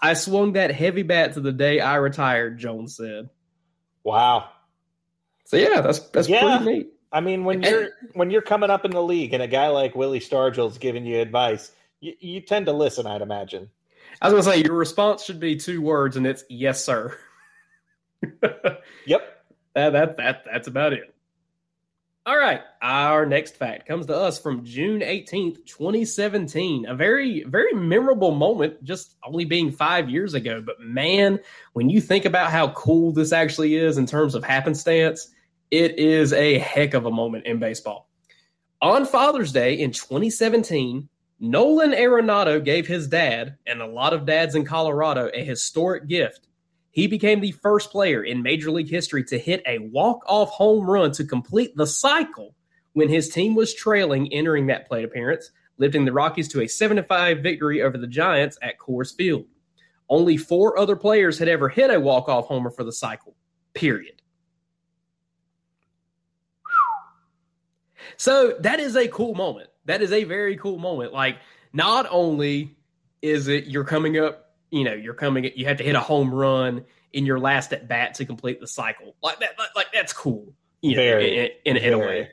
[0.00, 3.30] I swung that heavy bat to the day I retired, Jones said.
[4.04, 4.48] wow.
[5.44, 6.58] So yeah, that's that's Yeah.
[6.58, 6.92] pretty neat.
[7.10, 9.94] I mean, when you're when you're coming up in the league and a guy like
[9.96, 13.06] Willie Stargell's giving you advice, you, you tend to listen.
[13.06, 13.70] I'd imagine.
[14.20, 17.16] I was gonna say your response should be two words, and it's yes, sir.
[19.06, 19.42] Yep.
[19.74, 21.14] That that that that's about it.
[22.28, 26.84] All right, our next fact comes to us from June 18th, 2017.
[26.84, 30.60] A very, very memorable moment, just only being five years ago.
[30.60, 31.40] But man,
[31.72, 35.30] when you think about how cool this actually is in terms of happenstance,
[35.70, 38.10] it is a heck of a moment in baseball.
[38.82, 41.08] On Father's Day in 2017,
[41.40, 46.47] Nolan Arenado gave his dad, and a lot of dads in Colorado, a historic gift.
[46.90, 51.12] He became the first player in Major League history to hit a walk-off home run
[51.12, 52.54] to complete the cycle
[52.92, 57.42] when his team was trailing entering that plate appearance, lifting the Rockies to a 7-5
[57.42, 59.44] victory over the Giants at Coors Field.
[60.08, 63.36] Only four other players had ever hit a walk-off homer for the cycle.
[63.74, 64.22] Period.
[68.16, 69.68] So that is a cool moment.
[69.84, 71.12] That is a very cool moment.
[71.12, 71.36] Like,
[71.72, 72.76] not only
[73.22, 76.34] is it you're coming up, you know, you're coming, you have to hit a home
[76.34, 79.14] run in your last at bat to complete the cycle.
[79.22, 80.52] Like that, like, that's cool.
[80.80, 82.30] You know, Very, in, in, in a way.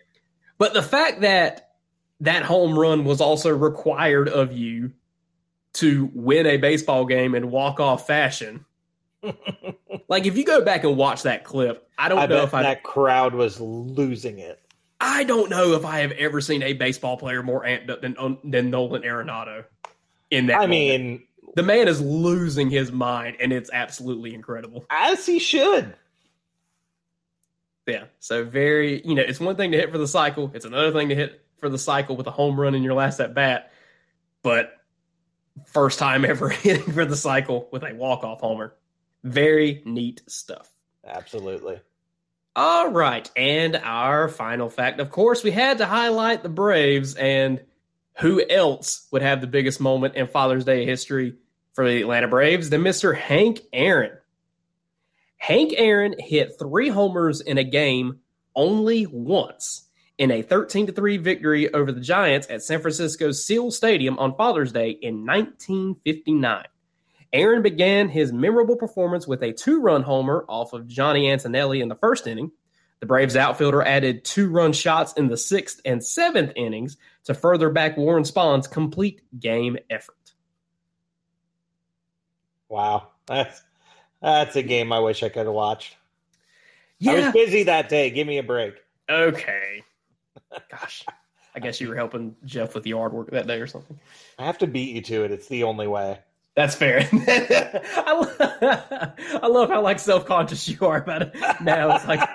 [0.58, 1.76] But the fact that
[2.22, 4.92] that home run was also required of you
[5.74, 8.66] to win a baseball game in walk off fashion.
[10.08, 12.64] like if you go back and watch that clip, I don't I know if I
[12.64, 14.62] that crowd was losing it.
[15.00, 18.16] I don't know if I have ever seen a baseball player more amped up than
[18.18, 19.66] um, than Nolan Arenado.
[20.32, 20.70] In that, I moment.
[20.70, 21.24] mean,
[21.56, 24.86] the man is losing his mind, and it's absolutely incredible.
[24.90, 25.96] as he should.
[27.88, 30.92] Yeah, so very, you know, it's one thing to hit for the cycle; it's another
[30.92, 33.72] thing to hit for the cycle with a home run in your last at bat.
[34.44, 34.74] But
[35.66, 38.76] first time ever hitting for the cycle with a walk off homer,
[39.24, 40.70] very neat stuff.
[41.06, 41.80] Absolutely.
[42.56, 43.30] All right.
[43.36, 47.60] And our final fact, of course, we had to highlight the Braves and
[48.20, 51.36] who else would have the biggest moment in Father's Day history
[51.76, 53.16] for the Atlanta Braves than Mr.
[53.16, 54.18] Hank Aaron.
[55.38, 58.22] Hank Aaron hit three homers in a game
[58.56, 59.84] only once
[60.18, 64.72] in a 13 3 victory over the Giants at San Francisco's Seal Stadium on Father's
[64.72, 66.64] Day in 1959.
[67.34, 71.90] Aaron began his memorable performance with a two run homer off of Johnny Antonelli in
[71.90, 72.52] the first inning.
[73.02, 77.70] The Braves outfielder added two run shots in the sixth and seventh innings to further
[77.70, 80.16] back Warren Spahn's complete game effort.
[82.76, 83.08] Wow.
[83.26, 83.64] That's
[84.22, 85.96] that's a game I wish I could have watched.
[87.08, 88.10] I was busy that day.
[88.10, 88.76] Give me a break.
[89.10, 89.82] Okay.
[90.70, 91.06] Gosh.
[91.56, 93.98] I guess you were helping Jeff with the yard work that day or something.
[94.38, 95.32] I have to beat you to it.
[95.32, 96.20] It's the only way.
[96.58, 97.08] That's fair.
[97.14, 99.10] I, lo-
[99.42, 101.96] I love how like self conscious you are about it now.
[101.96, 102.28] It's like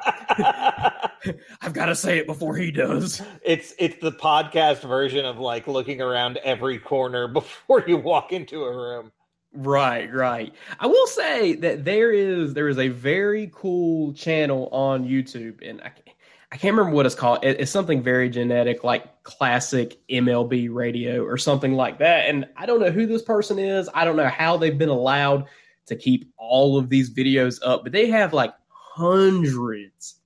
[1.61, 3.21] I've got to say it before he does.
[3.45, 8.65] It's it's the podcast version of like looking around every corner before you walk into
[8.65, 9.13] a room.
[9.53, 10.55] Right, right.
[10.79, 15.81] I will say that there is there is a very cool channel on YouTube, and
[15.81, 16.17] I can't,
[16.53, 17.45] I can't remember what it's called.
[17.45, 22.29] It- it's something very genetic, like classic MLB radio or something like that.
[22.29, 23.89] And I don't know who this person is.
[23.93, 25.47] I don't know how they've been allowed
[25.87, 30.17] to keep all of these videos up, but they have like hundreds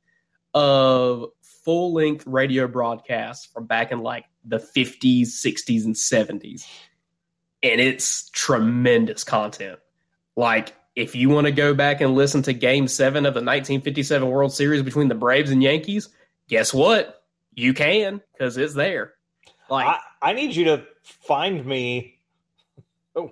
[0.53, 6.67] of full length radio broadcasts from back in like the 50s, 60s, and 70s.
[7.65, 9.79] And it's tremendous content.
[10.37, 14.29] Like, if you want to go back and listen to game seven of the 1957
[14.29, 16.11] World Series between the Braves and Yankees,
[16.49, 17.25] guess what?
[17.55, 19.15] You can because it's there.
[19.71, 19.99] Like, I,
[20.31, 22.21] I need you to find me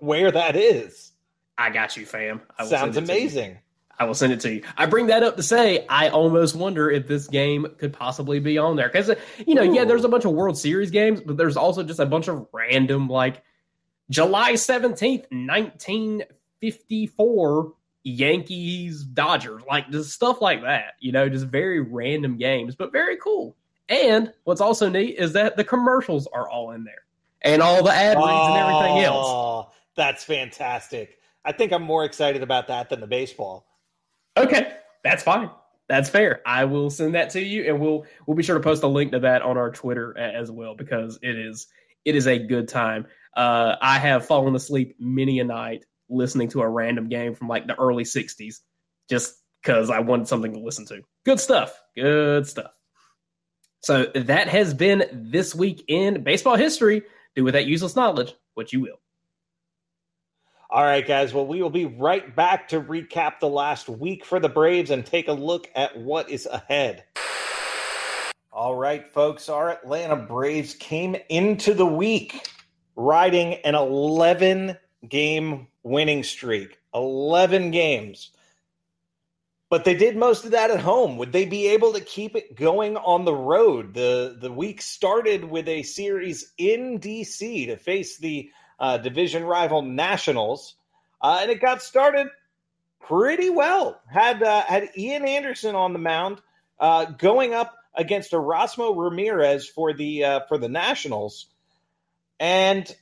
[0.00, 1.12] where that is.
[1.58, 2.40] I got you, fam.
[2.58, 3.20] I Sounds send it to you.
[3.20, 3.58] amazing.
[3.98, 4.62] I will send it to you.
[4.76, 8.58] I bring that up to say I almost wonder if this game could possibly be
[8.58, 9.10] on there because
[9.46, 12.06] you know, yeah, there's a bunch of World Series games, but there's also just a
[12.06, 13.42] bunch of random like
[14.12, 16.22] July seventeenth, nineteen
[16.60, 17.72] fifty four.
[18.04, 23.16] Yankees, Dodgers, like just stuff like that, you know, just very random games, but very
[23.16, 23.56] cool.
[23.88, 27.04] And what's also neat is that the commercials are all in there
[27.42, 29.26] and all the ad reads and everything else.
[29.28, 31.20] Oh, That's fantastic.
[31.44, 33.66] I think I'm more excited about that than the baseball.
[34.36, 34.72] Okay,
[35.04, 35.50] that's fine.
[35.88, 36.40] That's fair.
[36.44, 39.12] I will send that to you, and we'll we'll be sure to post a link
[39.12, 41.68] to that on our Twitter as well because it is
[42.04, 43.06] it is a good time.
[43.34, 47.66] Uh, I have fallen asleep many a night listening to a random game from like
[47.66, 48.60] the early '60s,
[49.08, 51.02] just because I wanted something to listen to.
[51.24, 51.80] Good stuff.
[51.96, 52.72] Good stuff.
[53.80, 57.02] So that has been this week in baseball history.
[57.34, 59.00] Do with that useless knowledge what you will.
[60.70, 61.34] All right, guys.
[61.34, 65.04] Well, we will be right back to recap the last week for the Braves and
[65.04, 67.04] take a look at what is ahead.
[68.50, 69.48] All right, folks.
[69.48, 72.48] Our Atlanta Braves came into the week
[72.96, 74.76] riding an 11
[75.08, 76.78] game winning streak.
[76.94, 78.30] 11 games.
[79.72, 81.16] But they did most of that at home.
[81.16, 83.94] Would they be able to keep it going on the road?
[83.94, 89.80] The the week started with a series in DC to face the uh, division rival
[89.80, 90.74] Nationals,
[91.22, 92.26] uh, and it got started
[93.00, 93.98] pretty well.
[94.10, 96.42] Had uh, had Ian Anderson on the mound,
[96.78, 101.46] uh, going up against Erasmo Ramirez for the uh, for the Nationals,
[102.42, 102.94] and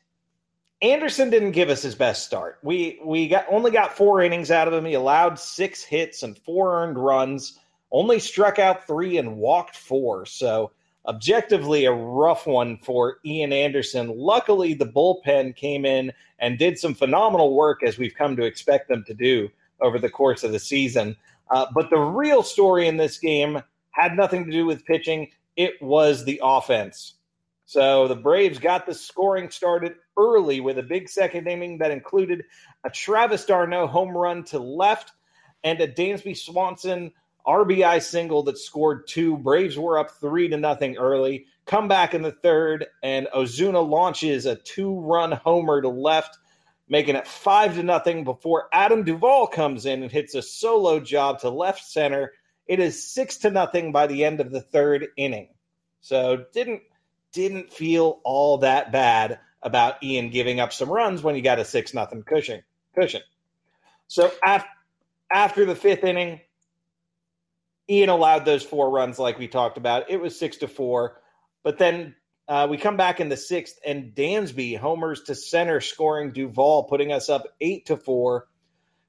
[0.82, 2.58] Anderson didn't give us his best start.
[2.62, 4.84] We we got only got four innings out of him.
[4.84, 7.58] He allowed six hits and four earned runs.
[7.90, 10.26] Only struck out three and walked four.
[10.26, 10.72] So
[11.08, 14.12] objectively a rough one for Ian Anderson.
[14.14, 18.88] Luckily, the bullpen came in and did some phenomenal work as we've come to expect
[18.88, 19.48] them to do
[19.80, 21.16] over the course of the season.
[21.50, 23.60] Uh, but the real story in this game
[23.90, 25.30] had nothing to do with pitching.
[25.56, 27.14] it was the offense.
[27.70, 32.42] So the Braves got the scoring started early with a big second inning that included
[32.82, 35.12] a Travis d'Arnaud home run to left
[35.62, 37.12] and a Dansby Swanson
[37.46, 39.36] RBI single that scored two.
[39.36, 41.46] Braves were up three to nothing early.
[41.64, 46.38] Come back in the third, and Ozuna launches a two-run homer to left,
[46.88, 51.38] making it five to nothing before Adam Duvall comes in and hits a solo job
[51.42, 52.32] to left center.
[52.66, 55.50] It is six to nothing by the end of the third inning.
[56.00, 56.82] So didn't
[57.32, 61.64] didn't feel all that bad about Ian giving up some runs when you got a
[61.64, 62.62] six nothing cushion
[62.94, 63.22] cushion.
[64.08, 64.68] So after
[65.32, 66.40] after the fifth inning,
[67.88, 70.10] Ian allowed those four runs like we talked about.
[70.10, 71.20] It was six to four.
[71.62, 72.14] But then
[72.48, 77.12] uh, we come back in the sixth, and Dansby homers to center, scoring Duvall, putting
[77.12, 78.48] us up eight to four.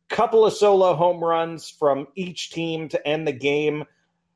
[0.10, 3.86] Couple of solo home runs from each team to end the game,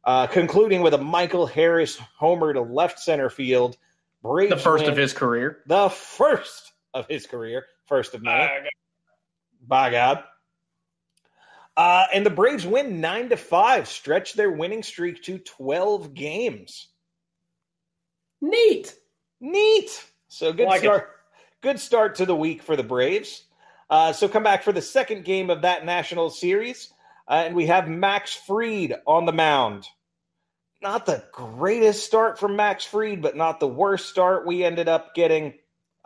[0.06, 3.78] uh, concluding with a Michael Harris homer to left center field.
[4.22, 4.92] Braves the first win.
[4.92, 5.60] of his career.
[5.68, 7.66] The first of his career.
[7.88, 8.50] First of many.
[9.68, 10.24] By God.
[11.78, 16.88] Uh, and the Braves win nine to five, stretch their winning streak to twelve games.
[18.42, 18.96] Neat,
[19.42, 20.06] neat.
[20.28, 21.02] So good like start.
[21.02, 21.08] It.
[21.62, 23.44] Good start to the week for the Braves.
[23.90, 26.94] Uh, so come back for the second game of that national series,
[27.28, 29.88] uh, and we have Max Fried on the mound.
[30.86, 34.46] Not the greatest start from Max Fried, but not the worst start.
[34.46, 35.56] We ended up getting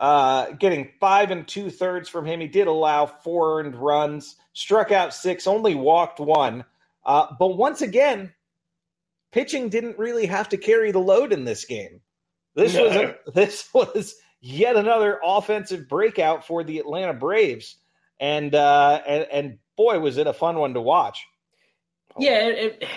[0.00, 2.40] uh, getting five and two thirds from him.
[2.40, 6.64] He did allow four earned runs, struck out six, only walked one.
[7.04, 8.32] Uh, but once again,
[9.32, 12.00] pitching didn't really have to carry the load in this game.
[12.54, 12.84] This no.
[12.84, 17.76] was a, this was yet another offensive breakout for the Atlanta Braves,
[18.18, 21.26] and uh, and, and boy, was it a fun one to watch.
[22.18, 22.88] Yeah, it, it,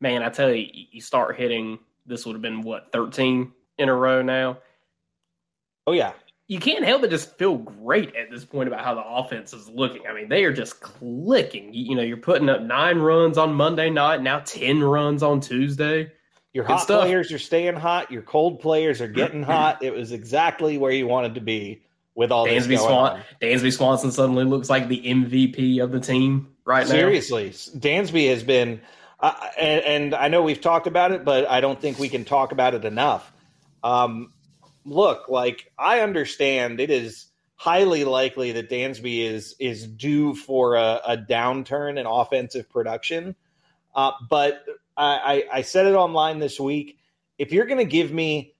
[0.00, 1.78] man, I tell you, you start hitting.
[2.06, 4.58] This would have been what thirteen in a row now.
[5.86, 6.12] Oh yeah,
[6.48, 9.68] you can't help but just feel great at this point about how the offense is
[9.68, 10.06] looking.
[10.08, 11.74] I mean, they are just clicking.
[11.74, 15.40] You, you know, you're putting up nine runs on Monday night, now 10 runs on
[15.40, 16.12] Tuesday.
[16.52, 17.02] Your hot stuff.
[17.02, 18.10] players are staying hot.
[18.10, 19.82] Your cold players are getting hot.
[19.82, 21.82] It was exactly where you wanted to be
[22.14, 23.22] with all Dansby this going Swan- on.
[23.42, 26.92] Dansby Swanson suddenly looks like the MVP of the team right now.
[26.92, 28.80] Seriously, Dansby has been,
[29.20, 32.52] and, and, I know we've talked about it, but I don't think we can talk
[32.52, 33.32] about it enough.
[33.82, 34.32] Um,
[34.84, 41.00] look, like I understand it is highly likely that Dansby is is due for a,
[41.06, 43.34] a downturn in offensive production.
[43.94, 44.64] Uh, but
[44.96, 46.98] I, I, I said it online this week.
[47.38, 48.54] If you're going to give me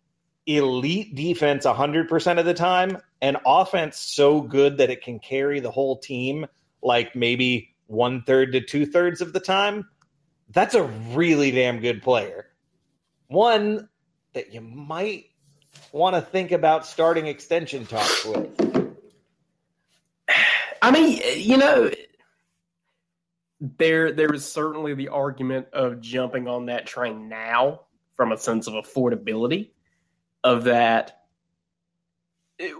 [0.46, 5.70] elite defense 100% of the time and offense so good that it can carry the
[5.70, 6.46] whole team,
[6.82, 9.88] like maybe one third to two thirds of the time,
[10.50, 12.46] that's a really damn good player.
[13.28, 13.88] One
[14.34, 15.26] that you might
[15.92, 18.50] want to think about starting extension talks with?
[20.82, 21.90] I mean, you know,
[23.60, 27.82] there there is certainly the argument of jumping on that train now
[28.14, 29.70] from a sense of affordability
[30.44, 31.22] of that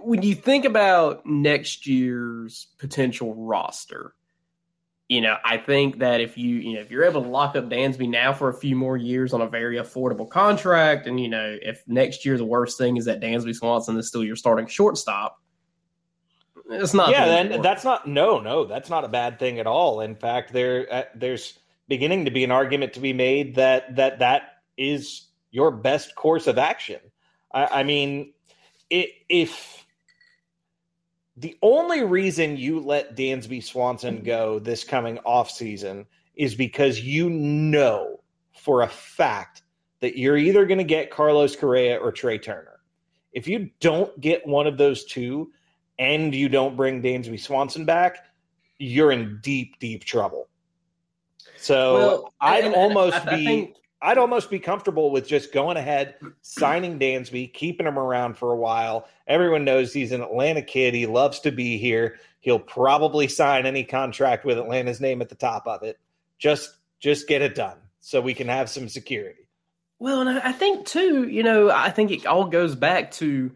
[0.00, 4.14] when you think about next year's potential roster
[5.08, 7.68] you know, I think that if you, you know, if you're able to lock up
[7.68, 11.56] Dansby now for a few more years on a very affordable contract, and you know,
[11.62, 15.40] if next year the worst thing is that Dansby Swanson is still your starting shortstop,
[16.68, 17.10] it's not.
[17.10, 18.08] Yeah, then that's not.
[18.08, 20.00] No, no, that's not a bad thing at all.
[20.00, 24.18] In fact, there uh, there's beginning to be an argument to be made that that
[24.18, 27.00] that is your best course of action.
[27.54, 28.32] I, I mean,
[28.90, 29.85] it, if
[31.36, 34.26] the only reason you let Dansby Swanson mm-hmm.
[34.26, 38.20] go this coming off season is because you know
[38.54, 39.62] for a fact
[40.00, 42.80] that you're either going to get Carlos Correa or Trea Turner.
[43.32, 45.50] If you don't get one of those two
[45.98, 48.18] and you don't bring Dansby Swanson back,
[48.78, 50.48] you're in deep, deep trouble.
[51.56, 55.26] So well, I'd and, almost and I, I be think, I'd almost be comfortable with
[55.26, 59.08] just going ahead, signing Dansby, keeping him around for a while.
[59.26, 60.94] Everyone knows he's an Atlanta kid.
[60.94, 62.18] He loves to be here.
[62.40, 65.98] He'll probably sign any contract with Atlanta's name at the top of it.
[66.38, 66.70] Just
[67.00, 69.48] just get it done so we can have some security.
[69.98, 73.50] Well, and I think too, you know, I think it all goes back to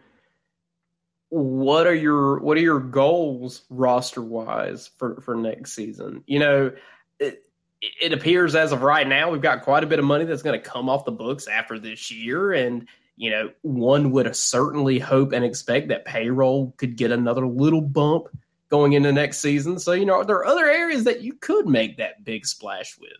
[1.29, 6.25] what are your what are your goals roster wise for for next season?
[6.27, 6.73] You know,
[7.19, 7.45] it,
[7.81, 10.61] it appears as of right now, we've got quite a bit of money that's going
[10.61, 12.53] to come off the books after this year.
[12.53, 17.81] And, you know, one would certainly hope and expect that payroll could get another little
[17.81, 18.29] bump
[18.69, 19.79] going into next season.
[19.79, 23.11] So, you know, there are other areas that you could make that big splash with.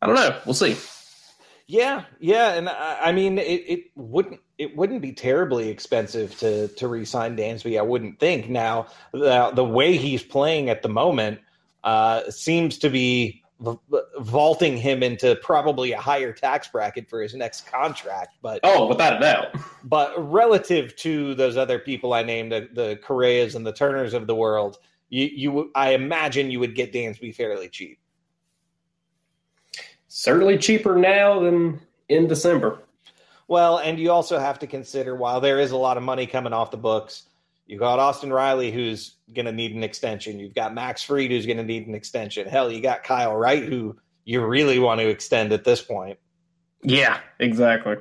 [0.00, 0.40] I don't know.
[0.44, 0.76] We'll see.
[1.68, 6.68] Yeah, yeah, and I, I mean, it, it wouldn't it wouldn't be terribly expensive to
[6.68, 7.76] to re-sign Dansby.
[7.76, 8.48] I wouldn't think.
[8.48, 11.40] Now, the the way he's playing at the moment
[11.82, 13.42] uh, seems to be
[14.20, 18.36] vaulting him into probably a higher tax bracket for his next contract.
[18.42, 19.56] But oh, without a doubt.
[19.84, 24.26] But relative to those other people I named, the, the Correas and the Turners of
[24.26, 24.78] the world,
[25.08, 27.98] you you I imagine you would get Dansby fairly cheap
[30.16, 31.78] certainly cheaper now than
[32.08, 32.78] in December.
[33.48, 36.54] Well, and you also have to consider while there is a lot of money coming
[36.54, 37.25] off the books,
[37.66, 40.38] you got Austin Riley who's going to need an extension.
[40.38, 42.46] You've got Max Fried, who's going to need an extension.
[42.46, 46.18] Hell, you got Kyle Wright who you really want to extend at this point.
[46.82, 47.96] Yeah, exactly.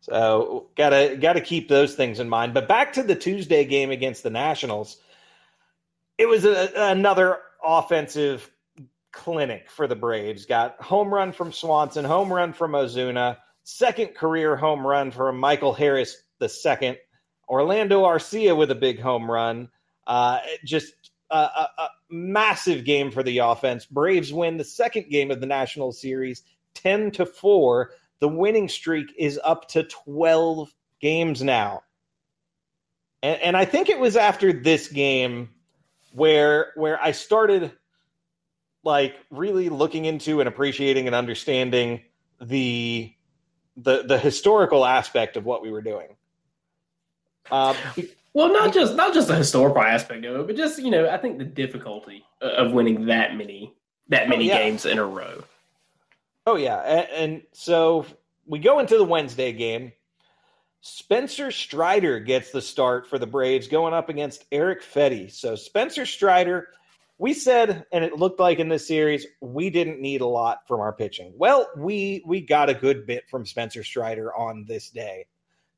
[0.00, 2.54] So gotta gotta keep those things in mind.
[2.54, 4.96] But back to the Tuesday game against the Nationals,
[6.16, 8.50] it was a, another offensive
[9.12, 10.46] clinic for the Braves.
[10.46, 15.74] Got home run from Swanson, home run from Ozuna, second career home run from Michael
[15.74, 16.98] Harris the second.
[17.48, 19.68] Orlando Arcia with a big home run.
[20.06, 20.92] Uh, just
[21.30, 23.84] a, a, a, massive game for the offense.
[23.84, 26.42] Braves win the second game of the National Series,
[26.74, 27.90] ten to four.
[28.20, 31.82] The winning streak is up to twelve games now,
[33.22, 35.50] and, and I think it was after this game
[36.12, 37.72] where where I started
[38.82, 42.02] like really looking into and appreciating and understanding
[42.40, 43.12] the
[43.76, 46.08] the the historical aspect of what we were doing.
[47.50, 47.76] Um,
[48.32, 51.18] well, not just not just the historical aspect of it, but just you know, I
[51.18, 53.74] think the difficulty of winning that many
[54.08, 54.58] that oh, many oh, yeah.
[54.58, 55.42] games in a row.
[56.46, 58.06] Oh yeah, and, and so
[58.46, 59.92] we go into the Wednesday game.
[60.80, 65.32] Spencer Strider gets the start for the Braves going up against Erick Fedde.
[65.32, 66.68] So Spencer Strider
[67.18, 70.80] we said, and it looked like in this series, we didn't need a lot from
[70.80, 71.32] our pitching.
[71.36, 75.26] Well, we we got a good bit from Spencer Strider on this day.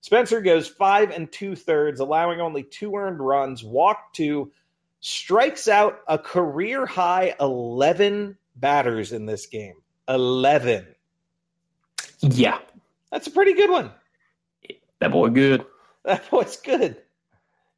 [0.01, 4.51] Spencer goes five and two thirds, allowing only two earned runs, walked two,
[5.01, 9.77] strikes out a career high 11 batters in this game.
[10.09, 10.87] 11.
[12.21, 12.59] Yeah.
[13.11, 13.91] That's a pretty good one.
[15.01, 15.65] That boy good.
[16.05, 16.97] That boy's good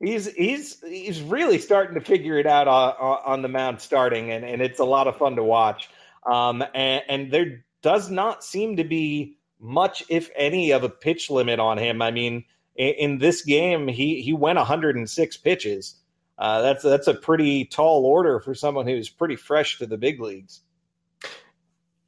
[0.02, 2.94] he's he's he's really starting to figure it out on,
[3.24, 5.88] on the mound starting, and, and it's a lot of fun to watch.
[6.26, 11.30] Um, and, and there does not seem to be much, if any, of a pitch
[11.30, 12.02] limit on him.
[12.02, 12.44] I mean,
[12.76, 15.94] in, in this game, he he went 106 pitches.
[16.38, 20.20] Uh, that's that's a pretty tall order for someone who's pretty fresh to the big
[20.20, 20.60] leagues.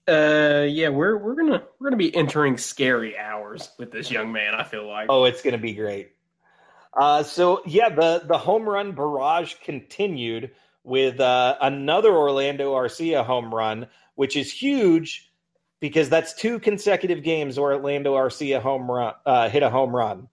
[0.06, 4.54] Uh, yeah, we're we're gonna we're gonna be entering scary hours with this young man.
[4.54, 5.06] I feel like.
[5.08, 6.10] Oh, it's gonna be great.
[6.92, 10.50] Uh, so yeah, the the home run barrage continued
[10.82, 15.32] with uh, another Orlando Arcia home run, which is huge
[15.84, 20.28] because that's two consecutive games where Orlando Arcia home run uh, hit a home run.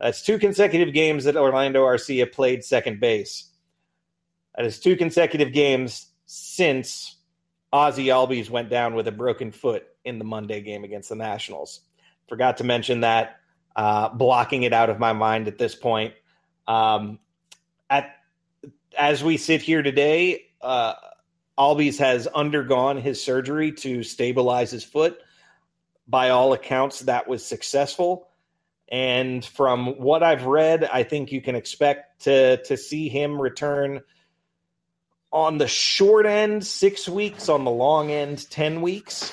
[0.00, 3.52] That's two consecutive games that Orlando Arcia played second base.
[4.56, 7.18] That is two consecutive games since
[7.72, 11.82] Ozzy Albies went down with a broken foot in the Monday game against the Nationals.
[12.28, 13.36] Forgot to mention that
[13.76, 16.14] uh, blocking it out of my mind at this point.
[16.66, 17.20] Um,
[17.88, 18.16] at
[18.98, 20.94] as we sit here today, uh,
[21.60, 25.20] Albies has undergone his surgery to stabilize his foot.
[26.08, 28.28] By all accounts, that was successful.
[28.88, 34.00] And from what I've read, I think you can expect to to see him return
[35.30, 39.30] on the short end six weeks, on the long end ten weeks.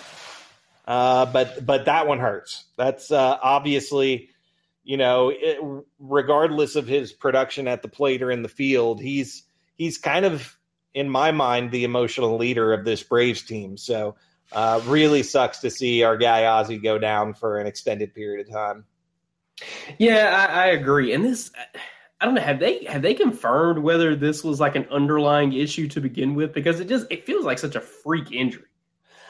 [0.86, 2.66] Uh, but but that one hurts.
[2.76, 4.30] That's uh, obviously,
[4.84, 5.58] you know, it,
[5.98, 9.44] regardless of his production at the plate or in the field, he's
[9.78, 10.58] he's kind of
[10.98, 13.78] in my mind the emotional leader of this Braves team.
[13.78, 14.16] So
[14.52, 18.54] uh, really sucks to see our guy Ozzy go down for an extended period of
[18.54, 18.86] time.
[20.00, 21.14] Yeah, I, I agree.
[21.14, 21.52] And this.
[22.20, 22.42] I don't know.
[22.42, 26.52] Have they have they confirmed whether this was like an underlying issue to begin with?
[26.52, 28.66] Because it just it feels like such a freak injury.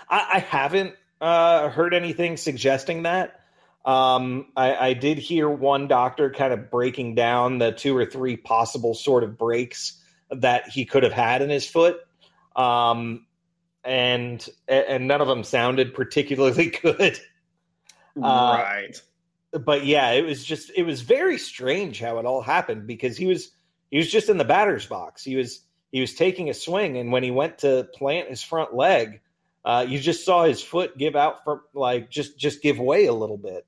[0.09, 3.41] I, I haven't uh, heard anything suggesting that.
[3.83, 8.35] Um, I, I, did hear one doctor kind of breaking down the two or three
[8.35, 10.01] possible sort of breaks
[10.31, 11.99] that he could have had in his foot,
[12.55, 13.25] um,
[13.83, 17.19] and and none of them sounded particularly good.
[18.21, 19.01] Uh, right.
[19.53, 23.17] Uh, but yeah, it was just it was very strange how it all happened because
[23.17, 23.51] he was
[23.91, 25.23] he was just in the batter's box.
[25.23, 25.61] He was
[25.91, 29.21] he was taking a swing, and when he went to plant his front leg,
[29.63, 33.13] uh, you just saw his foot give out from like just just give way a
[33.13, 33.65] little bit,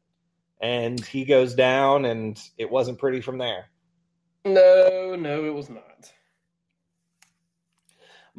[0.61, 3.69] and he goes down, and it wasn't pretty from there.
[4.45, 5.88] No, no, it was not.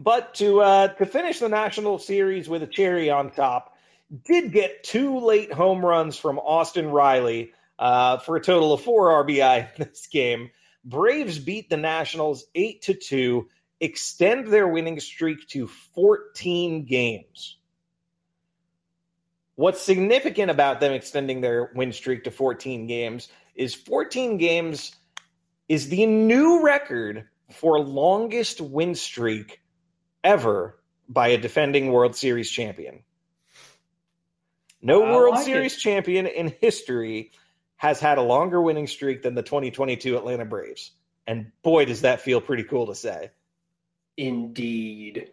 [0.01, 3.77] But to uh, to finish the national series with a cherry on top,
[4.25, 9.09] did get two late home runs from Austin Riley uh, for a total of four
[9.23, 10.53] RBI in this game.
[10.87, 13.49] Braves beat the Nationals 8 to 2,
[13.81, 17.59] extend their winning streak to 14 games.
[19.57, 24.97] What's significant about them extending their win streak to 14 games is 14 games
[25.69, 29.61] is the new record for longest win streak
[30.25, 33.03] ever by a defending World Series champion.
[34.83, 35.81] No I World like Series it.
[35.81, 37.33] champion in history
[37.77, 40.93] has had a longer winning streak than the 2022 Atlanta Braves.
[41.27, 43.31] And boy, does that feel pretty cool to say.
[44.17, 45.31] Indeed.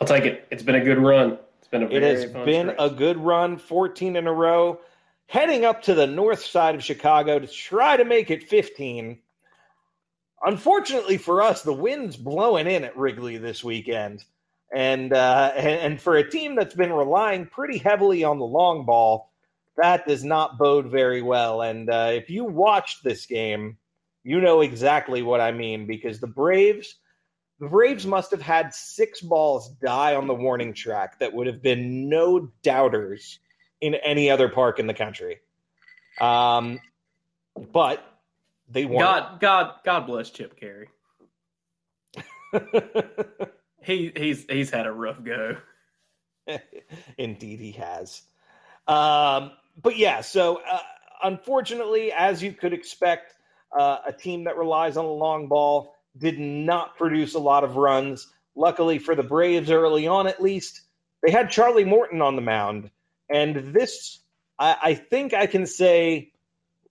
[0.00, 0.46] I'll take it.
[0.50, 1.38] It's been a good run.
[1.58, 2.76] It's been a It has been stretch.
[2.78, 4.80] a good run, 14 in a row,
[5.26, 9.18] heading up to the north side of Chicago to try to make it 15.
[10.44, 14.24] Unfortunately for us, the wind's blowing in at Wrigley this weekend.
[14.74, 19.30] And, uh, and for a team that's been relying pretty heavily on the long ball,
[19.76, 21.62] that does not bode very well.
[21.62, 23.78] And uh, if you watched this game,
[24.22, 26.96] you know exactly what I mean because the Braves,
[27.60, 31.62] the Braves must have had six balls die on the warning track that would have
[31.62, 33.38] been no doubters
[33.80, 35.38] in any other park in the country.
[36.20, 36.80] Um,
[37.72, 38.13] but
[38.68, 39.00] they weren't.
[39.00, 40.88] God, God, God bless Chip Caray.
[43.84, 45.56] He he's he's had a rough go.
[47.18, 48.22] Indeed, he has.
[48.86, 50.78] Um, but yeah, so uh,
[51.22, 53.34] unfortunately, as you could expect,
[53.78, 57.76] uh, a team that relies on the long ball did not produce a lot of
[57.76, 58.28] runs.
[58.56, 60.82] Luckily for the Braves, early on at least,
[61.22, 62.90] they had Charlie Morton on the mound,
[63.28, 64.20] and this,
[64.58, 66.32] I, I think, I can say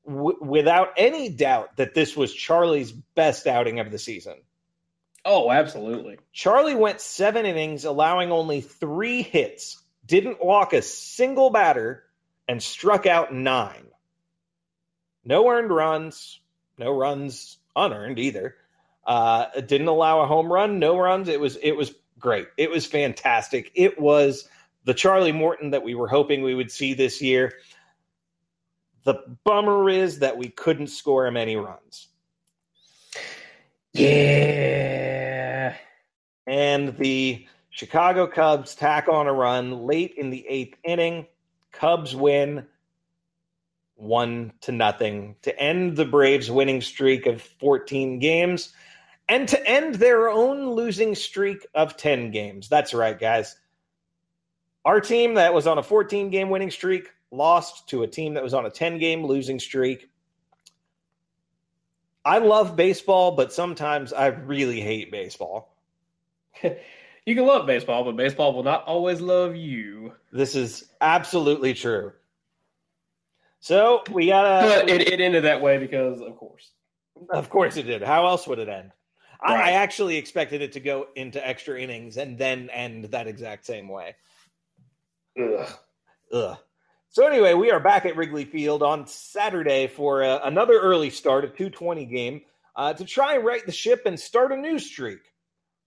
[0.07, 4.35] w- without any doubt that this was Charlie's best outing of the season.
[5.25, 6.19] Oh, absolutely.
[6.33, 12.03] Charlie went seven innings, allowing only three hits, didn't walk a single batter,
[12.47, 13.87] and struck out nine.
[15.23, 16.39] No earned runs,
[16.77, 18.55] no runs unearned either.
[19.05, 21.29] Uh, didn't allow a home run, no runs.
[21.29, 22.47] It was it was great.
[22.57, 23.71] It was fantastic.
[23.75, 24.47] It was
[24.85, 27.53] the Charlie Morton that we were hoping we would see this year.
[29.03, 32.07] The bummer is that we couldn't score him any runs.
[33.93, 35.75] Yeah.
[36.47, 41.27] and the Chicago Cubs tack on a run late in the eighth inning.
[41.71, 42.65] Cubs win
[43.95, 48.73] one to nothing to end the Braves' winning streak of 14 games
[49.29, 52.69] and to end their own losing streak of 10 games.
[52.69, 53.55] That's right, guys.
[54.85, 58.43] Our team that was on a 14 game winning streak lost to a team that
[58.43, 60.09] was on a 10 game losing streak.
[62.25, 65.75] I love baseball, but sometimes I really hate baseball.
[67.25, 70.13] You can love baseball, but baseball will not always love you.
[70.31, 72.11] This is absolutely true.
[73.61, 74.67] So we gotta.
[74.67, 76.71] But it, it ended that way because, of course.
[77.29, 78.01] of course it did.
[78.01, 78.91] How else would it end?
[79.41, 83.65] I, I actually expected it to go into extra innings and then end that exact
[83.65, 84.15] same way.
[85.41, 85.69] Ugh.
[86.33, 86.57] Ugh.
[87.13, 91.45] So anyway, we are back at Wrigley Field on Saturday for uh, another early start,
[91.45, 92.41] a 220 game,
[92.75, 95.19] uh, to try and right the ship and start a new streak.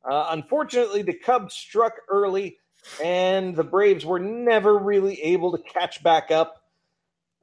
[0.09, 2.59] Uh, unfortunately, the Cubs struck early,
[3.03, 6.62] and the Braves were never really able to catch back up.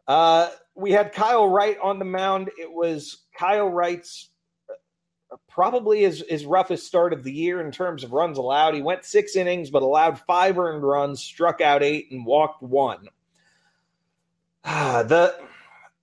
[0.08, 2.52] Uh, we had Kyle Wright on the mound.
[2.58, 4.30] It was Kyle Wright's
[4.70, 8.76] uh, probably his, his roughest start of the year in terms of runs allowed.
[8.76, 13.10] He went six innings, but allowed five earned runs, struck out eight, and walked one.
[14.66, 15.36] Ah, the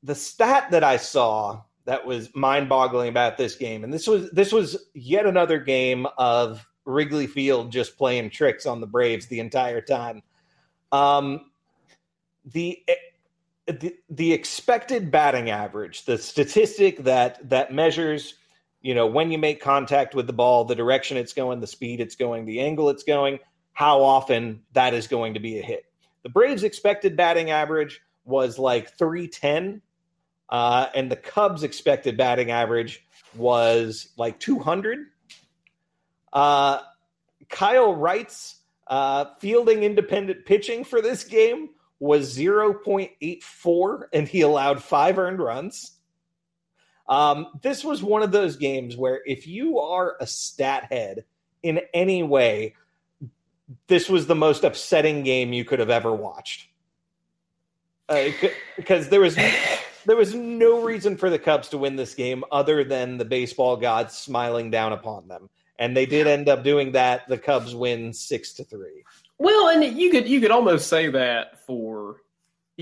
[0.03, 4.53] the stat that I saw that was mind-boggling about this game, and this was this
[4.53, 9.81] was yet another game of Wrigley Field just playing tricks on the Braves the entire
[9.81, 10.23] time.
[10.93, 11.51] Um,
[12.45, 12.83] the
[13.67, 18.35] the, the expected batting average, the statistic that that measures,
[18.83, 22.01] you know, when you make contact with the ball, the direction it's going, the speed
[22.01, 23.39] it's going, the angle it's going,
[23.73, 25.85] how often that is going to be a hit.
[26.23, 29.83] The Braves' expected batting average was like 310,
[30.49, 33.05] uh, and the Cubs' expected batting average
[33.37, 34.99] was like 200.
[36.33, 36.81] Uh,
[37.49, 38.57] Kyle Wright's
[38.87, 45.93] uh, fielding independent pitching for this game was 0.84, and he allowed five earned runs.
[47.09, 51.25] Um, this was one of those games where if you are a stat head
[51.63, 52.75] in any way,
[53.89, 56.70] this was the most upsetting game you could have ever watched.
[58.11, 58.31] Uh,
[58.77, 59.37] because there was
[60.05, 63.77] there was no reason for the Cubs to win this game other than the baseball
[63.77, 65.49] gods smiling down upon them.
[65.81, 67.27] and they did end up doing that.
[67.27, 69.03] The Cubs win six to three.
[69.39, 72.17] Well, and you could you could almost say that for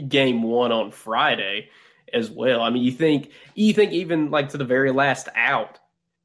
[0.09, 1.70] game one on Friday
[2.12, 2.61] as well.
[2.61, 5.79] I mean, you think you think even like to the very last out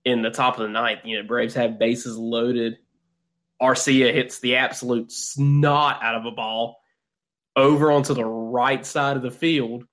[0.03, 2.77] in the top of the ninth, you know, Braves have bases loaded.
[3.61, 6.82] Arcia hits the absolute snot out of a ball
[7.55, 9.85] over onto the right side of the field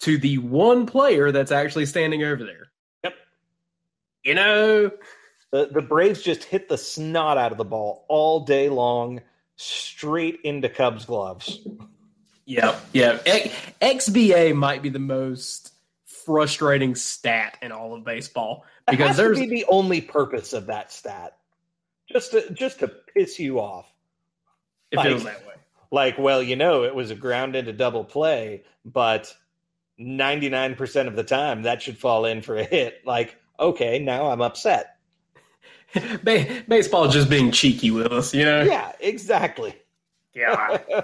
[0.00, 2.70] to the one player that's actually standing over there.
[3.04, 3.14] Yep.
[4.24, 4.90] You know,
[5.50, 9.20] the the Braves just hit the snot out of the ball all day long,
[9.56, 11.60] straight into Cubs gloves.
[12.44, 12.80] Yep.
[12.92, 13.22] Yep.
[13.26, 15.72] X- XBA might be the most
[16.04, 21.36] frustrating stat in all of baseball because there's be the only purpose of that stat,
[22.10, 23.86] just to just to piss you off.
[24.90, 25.54] It like, feels that way.
[25.90, 29.34] Like, well, you know, it was a ground into double play, but
[29.98, 33.02] ninety nine percent of the time that should fall in for a hit.
[33.04, 34.96] Like, okay, now I'm upset.
[36.24, 38.62] Baseball just being cheeky with us, you know?
[38.62, 39.74] Yeah, exactly.
[40.34, 40.78] Yeah.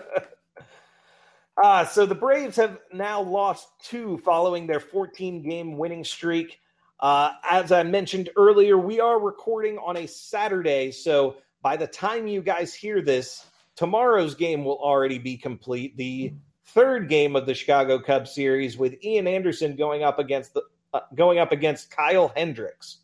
[1.62, 6.58] Uh, so the Braves have now lost two following their 14 game winning streak.
[6.98, 10.90] Uh, as I mentioned earlier, we are recording on a Saturday.
[10.90, 13.44] So by the time you guys hear this,
[13.76, 15.96] tomorrow's game will already be complete.
[15.96, 16.34] The
[16.66, 20.62] third game of the Chicago Cubs series with Ian Anderson going up against the
[20.94, 22.98] uh, going up against Kyle Hendricks,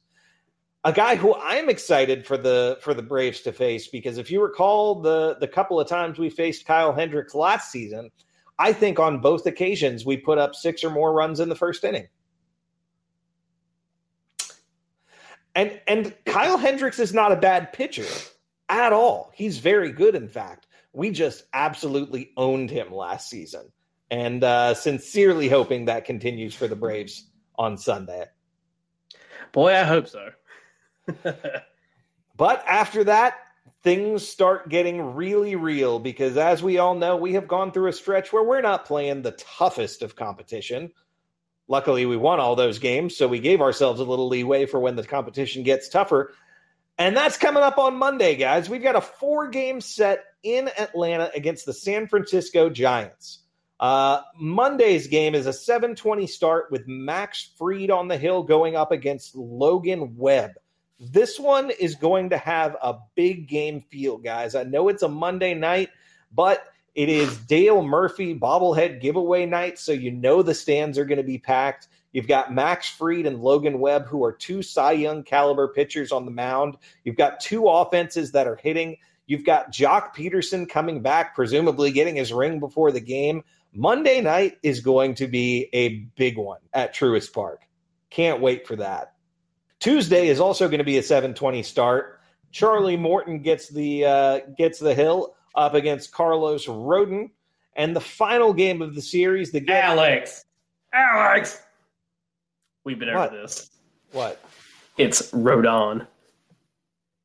[0.84, 4.42] a guy who I'm excited for the for the Braves to face because if you
[4.42, 8.10] recall the the couple of times we faced Kyle Hendricks last season,
[8.58, 11.82] I think on both occasions we put up six or more runs in the first
[11.84, 12.08] inning.
[15.54, 18.06] And and Kyle Hendricks is not a bad pitcher
[18.68, 19.30] at all.
[19.34, 20.66] He's very good, in fact.
[20.92, 23.70] We just absolutely owned him last season.
[24.10, 28.24] And uh, sincerely hoping that continues for the Braves on Sunday.
[29.52, 30.30] Boy, I hope so.
[32.36, 33.34] but after that,
[33.82, 37.92] things start getting really real because, as we all know, we have gone through a
[37.92, 40.90] stretch where we're not playing the toughest of competition.
[41.68, 44.96] Luckily, we won all those games, so we gave ourselves a little leeway for when
[44.96, 46.32] the competition gets tougher.
[46.98, 48.68] And that's coming up on Monday, guys.
[48.68, 53.40] We've got a four game set in Atlanta against the San Francisco Giants.
[53.78, 58.90] Uh, Monday's game is a 720 start with Max Fried on the hill going up
[58.90, 60.52] against Logan Webb.
[60.98, 64.56] This one is going to have a big game feel, guys.
[64.56, 65.90] I know it's a Monday night,
[66.32, 66.64] but
[66.96, 71.22] it is Dale Murphy bobblehead giveaway night, so you know the stands are going to
[71.22, 71.86] be packed.
[72.12, 76.24] You've got Max Fried and Logan Webb, who are two Cy Young caliber pitchers on
[76.24, 76.76] the mound.
[77.04, 78.96] You've got two offenses that are hitting.
[79.26, 83.44] You've got Joc Pederson coming back, presumably getting his ring before the game.
[83.74, 87.62] Monday night is going to be a big one at Truist Park.
[88.10, 89.12] Can't wait for that.
[89.80, 92.20] Tuesday is also going to be a 7:20 start.
[92.50, 97.30] Charlie Morton gets the uh, gets the hill up against Carlos Rodon,
[97.76, 99.52] and the final game of the series.
[99.52, 100.46] The Alex,
[100.92, 101.62] Alex,
[102.88, 103.28] we've been what?
[103.28, 103.70] over this.
[104.12, 104.42] What?
[104.96, 106.06] It's Rodon.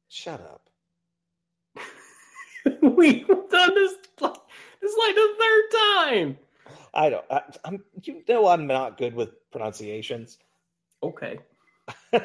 [0.09, 0.69] Shut up.
[2.81, 3.93] We've done this.
[4.19, 6.37] This is like the third time.
[6.93, 7.25] I don't.
[7.31, 10.37] I, am You know, I'm not good with pronunciations.
[11.01, 11.39] Okay.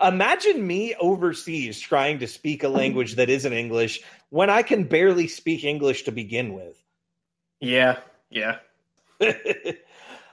[0.00, 5.26] Imagine me overseas trying to speak a language that isn't English when I can barely
[5.26, 6.80] speak English to begin with.
[7.60, 7.98] Yeah,
[8.30, 8.58] yeah.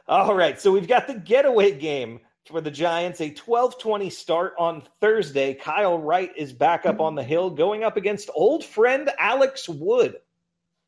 [0.07, 4.83] All right, so we've got the getaway game for the Giants, a 12-20 start on
[4.99, 5.53] Thursday.
[5.53, 10.17] Kyle Wright is back up on the hill going up against old friend Alex Wood.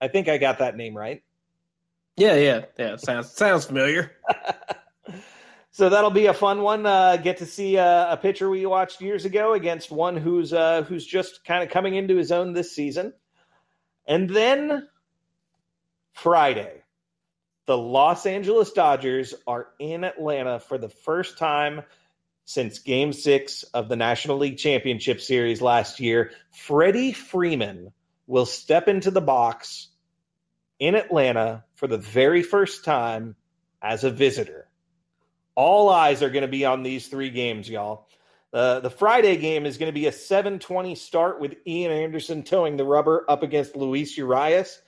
[0.01, 1.23] I think I got that name right.
[2.17, 2.95] Yeah, yeah, yeah.
[2.97, 4.11] Sounds sounds familiar.
[5.75, 6.85] So that'll be a fun one.
[6.85, 10.83] Uh, get to see uh, a pitcher we watched years ago against one who's uh,
[10.83, 13.11] who's just kind of coming into his own this season.
[14.07, 14.87] And then
[16.13, 16.81] Friday,
[17.65, 21.81] the Los Angeles Dodgers are in Atlanta for the first time
[22.45, 26.31] since Game Six of the National League Championship Series last year.
[26.51, 27.91] Freddie Freeman
[28.27, 29.87] will step into the box
[30.79, 33.35] in Atlanta for the very first time
[33.81, 34.67] as a visitor.
[35.55, 38.07] All eyes are going to be on these three games, y'all.
[38.53, 42.77] Uh, the Friday game is going to be a 7:20 start with Ian Anderson toeing
[42.77, 44.81] the rubber up against Luis Urias.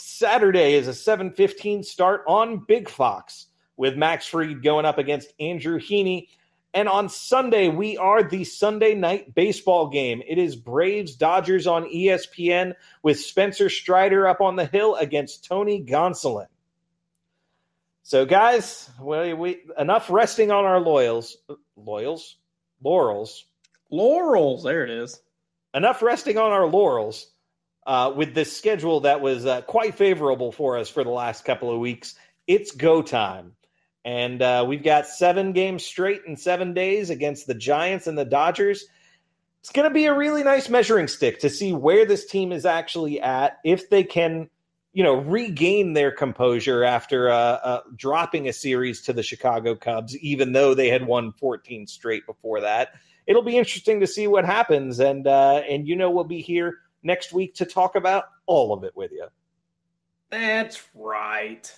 [0.00, 3.46] Saturday is a 7:15 start on Big Fox
[3.76, 6.28] with Max Fried going up against Andrew Heaney.
[6.74, 10.22] And on Sunday, we are the Sunday night baseball game.
[10.26, 15.82] It is Braves Dodgers on ESPN with Spencer Strider up on the hill against Tony
[15.82, 16.46] Gonsolin.
[18.02, 21.38] So, guys, we, we enough resting on our loyals,
[21.76, 22.36] loyals,
[22.82, 23.46] laurels,
[23.90, 24.62] laurels.
[24.62, 25.20] There it is.
[25.74, 27.32] enough resting on our laurels
[27.88, 31.72] uh, with this schedule that was uh, quite favorable for us for the last couple
[31.72, 32.14] of weeks.
[32.46, 33.54] It's go time.
[34.04, 38.26] And uh, we've got seven games straight in seven days against the Giants and the
[38.26, 38.84] Dodgers.
[39.60, 42.66] It's going to be a really nice measuring stick to see where this team is
[42.66, 44.50] actually at, if they can,
[44.92, 50.14] you know, regain their composure after uh, uh, dropping a series to the Chicago Cubs,
[50.18, 52.90] even though they had won 14 straight before that.
[53.26, 56.78] It'll be interesting to see what happens, and uh, and you know we'll be here
[57.02, 59.26] next week to talk about all of it with you.
[60.30, 61.72] That's right.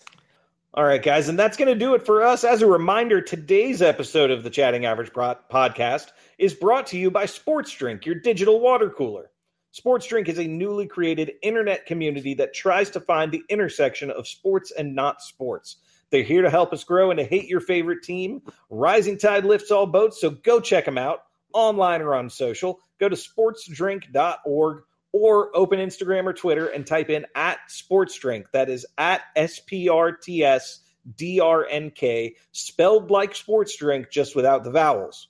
[0.72, 2.44] All right, guys, and that's going to do it for us.
[2.44, 7.26] As a reminder, today's episode of the Chatting Average podcast is brought to you by
[7.26, 9.30] Sports Drink, your digital water cooler.
[9.72, 14.28] Sports Drink is a newly created internet community that tries to find the intersection of
[14.28, 15.76] sports and not sports.
[16.10, 18.42] They're here to help us grow and to hate your favorite team.
[18.68, 22.80] Rising Tide lifts all boats, so go check them out online or on social.
[22.98, 24.82] Go to sportsdrink.org
[25.12, 28.46] or open Instagram or Twitter and type in at sports drink.
[28.52, 30.80] That is at S P R T S
[31.16, 35.28] D R N K, spelled like sports drink, just without the vowels.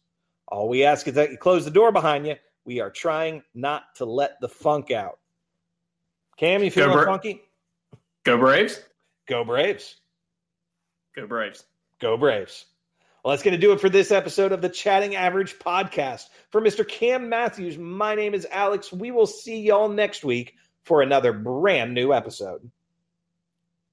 [0.49, 2.37] All we ask is that you close the door behind you.
[2.64, 5.18] We are trying not to let the funk out.
[6.37, 7.43] Cam, you feeling Bra- funky?
[8.24, 8.81] Go Braves.
[9.28, 9.97] Go Braves.
[11.14, 11.64] Go Braves.
[12.01, 12.66] Go Braves.
[13.22, 16.24] Well, that's going to do it for this episode of the Chatting Average podcast.
[16.50, 16.88] For Mr.
[16.88, 18.92] Cam Matthews, my name is Alex.
[18.92, 20.54] We will see y'all next week
[20.84, 22.70] for another brand new episode.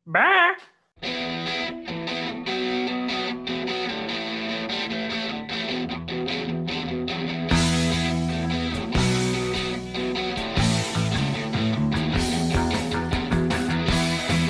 [0.06, 0.56] Bye.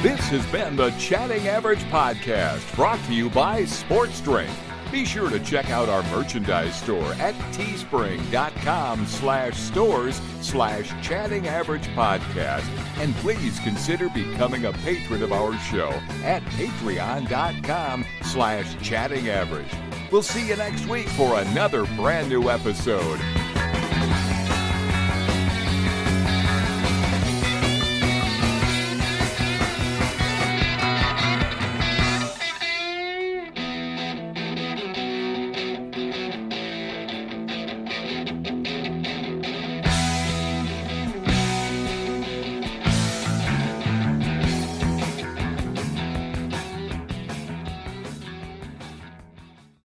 [0.03, 4.51] This has been the Chatting Average Podcast, brought to you by Sports Drink.
[4.97, 11.85] Be sure to check out our merchandise store at teespring.com slash stores slash chatting average
[11.89, 12.65] podcast.
[12.97, 15.89] And please consider becoming a patron of our show
[16.23, 19.71] at patreon.com slash chatting average.
[20.11, 23.19] We'll see you next week for another brand new episode